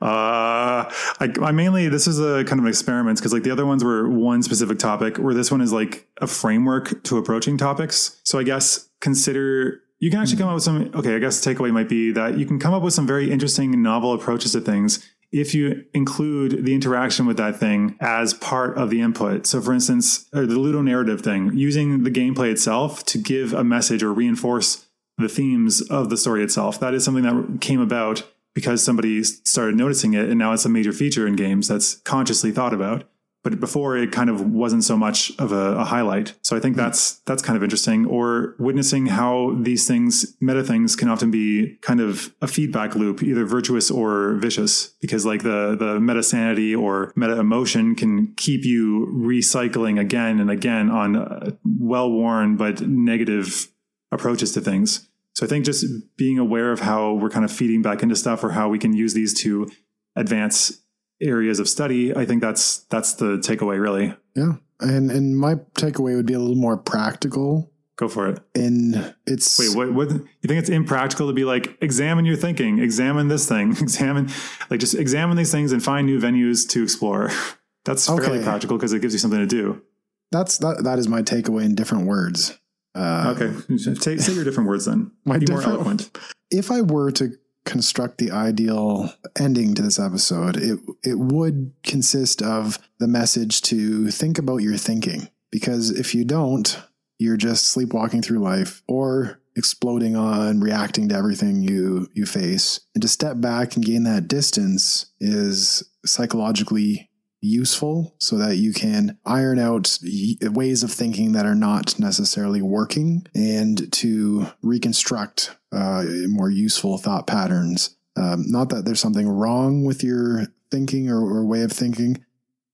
[0.03, 3.65] uh, I, I, mainly this is a kind of an experiment because like the other
[3.65, 8.21] ones were one specific topic, where this one is like a framework to approaching topics.
[8.25, 11.55] So I guess consider you can actually come up with some okay i guess the
[11.55, 14.61] takeaway might be that you can come up with some very interesting novel approaches to
[14.61, 19.61] things if you include the interaction with that thing as part of the input so
[19.61, 24.89] for instance the ludonarrative thing using the gameplay itself to give a message or reinforce
[25.19, 28.23] the themes of the story itself that is something that came about
[28.55, 32.51] because somebody started noticing it and now it's a major feature in games that's consciously
[32.51, 33.05] thought about
[33.43, 36.35] but before it kind of wasn't so much of a, a, highlight.
[36.43, 36.83] So I think hmm.
[36.83, 38.07] that's that's kind of interesting.
[38.07, 43.23] Or witnessing how these things, meta things, can often be kind of a feedback loop,
[43.23, 48.65] either virtuous or vicious, because like the the meta sanity or meta emotion can keep
[48.65, 53.72] you recycling again and again on well worn but negative
[54.13, 55.09] approaches to things.
[55.35, 55.85] So I think just
[56.17, 58.93] being aware of how we're kind of feeding back into stuff or how we can
[58.93, 59.69] use these to
[60.15, 60.81] advance
[61.21, 64.15] areas of study, I think that's that's the takeaway really.
[64.37, 64.55] Yeah.
[64.81, 67.71] And and my takeaway would be a little more practical.
[67.97, 68.41] Go for it.
[68.55, 72.79] And it's Wait, what what you think it's impractical to be like examine your thinking,
[72.79, 74.29] examine this thing, examine
[74.69, 77.31] like just examine these things and find new venues to explore.
[77.85, 78.45] That's fairly okay.
[78.45, 79.83] practical because it gives you something to do.
[80.31, 82.59] That's that that is my takeaway in different words.
[82.95, 85.11] Uh, okay, say, say your different words then.
[85.25, 86.11] My Be more eloquent.
[86.55, 87.33] If I were to
[87.65, 94.11] construct the ideal ending to this episode, it it would consist of the message to
[94.11, 95.31] think about your thinking.
[95.51, 96.79] Because if you don't,
[97.19, 102.81] you're just sleepwalking through life or exploding on reacting to everything you you face.
[102.95, 107.09] And to step back and gain that distance is psychologically
[107.43, 109.99] useful so that you can iron out
[110.43, 117.27] ways of thinking that are not necessarily working and to reconstruct uh, more useful thought
[117.27, 117.97] patterns.
[118.17, 122.25] Um, not that there's something wrong with your thinking or, or way of thinking.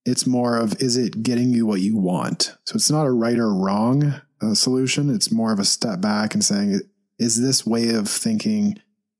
[0.05, 2.55] It's more of is it getting you what you want?
[2.65, 5.09] So it's not a right or wrong uh, solution.
[5.13, 6.81] It's more of a step back and saying,
[7.17, 8.79] is this way of thinking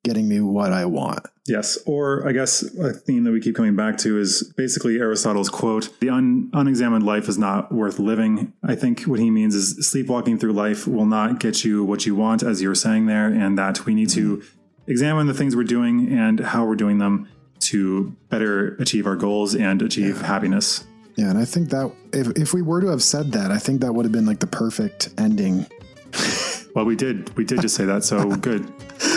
[0.10, 1.28] getting me what I want.
[1.46, 1.78] Yes.
[1.86, 5.90] Or I guess a theme that we keep coming back to is basically Aristotle's quote
[6.00, 8.52] The un- unexamined life is not worth living.
[8.64, 12.16] I think what he means is sleepwalking through life will not get you what you
[12.16, 14.42] want, as you were saying there, and that we need to
[14.88, 17.30] examine the things we're doing and how we're doing them
[17.60, 20.26] to better achieve our goals and achieve yeah.
[20.26, 20.86] happiness.
[21.18, 23.82] Yeah, and I think that if, if we were to have said that, I think
[23.82, 25.68] that would have been like the perfect ending.
[26.76, 27.36] Well, we did.
[27.36, 28.04] We did just say that.
[28.04, 28.68] So good.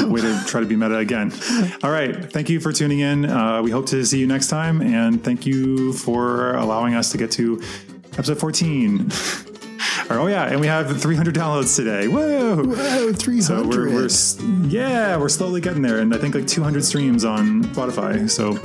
[0.02, 1.32] Way to try to be meta again.
[1.82, 2.32] All right.
[2.32, 3.24] Thank you for tuning in.
[3.24, 4.80] Uh, we hope to see you next time.
[4.80, 7.62] And thank you for allowing us to get to
[8.14, 9.10] episode 14.
[10.10, 12.08] oh yeah, and we have 300 downloads today.
[12.08, 12.56] Whoa!
[12.56, 13.42] Whoa, 300.
[13.42, 17.64] So we're, we're yeah, we're slowly getting there, and I think like 200 streams on
[17.64, 18.28] Spotify.
[18.28, 18.58] So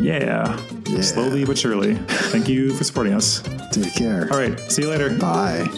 [0.00, 0.58] yeah,
[0.88, 1.00] yeah.
[1.00, 1.94] slowly but surely.
[1.94, 3.42] Thank you for supporting us.
[3.72, 4.28] Take care.
[4.32, 5.16] All right, see you later.
[5.18, 5.68] Bye.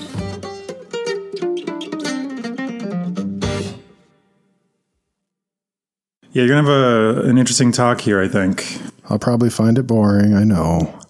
[6.36, 8.78] Yeah, you're gonna have a, an interesting talk here, I think.
[9.08, 10.34] I'll probably find it boring.
[10.34, 11.05] I know.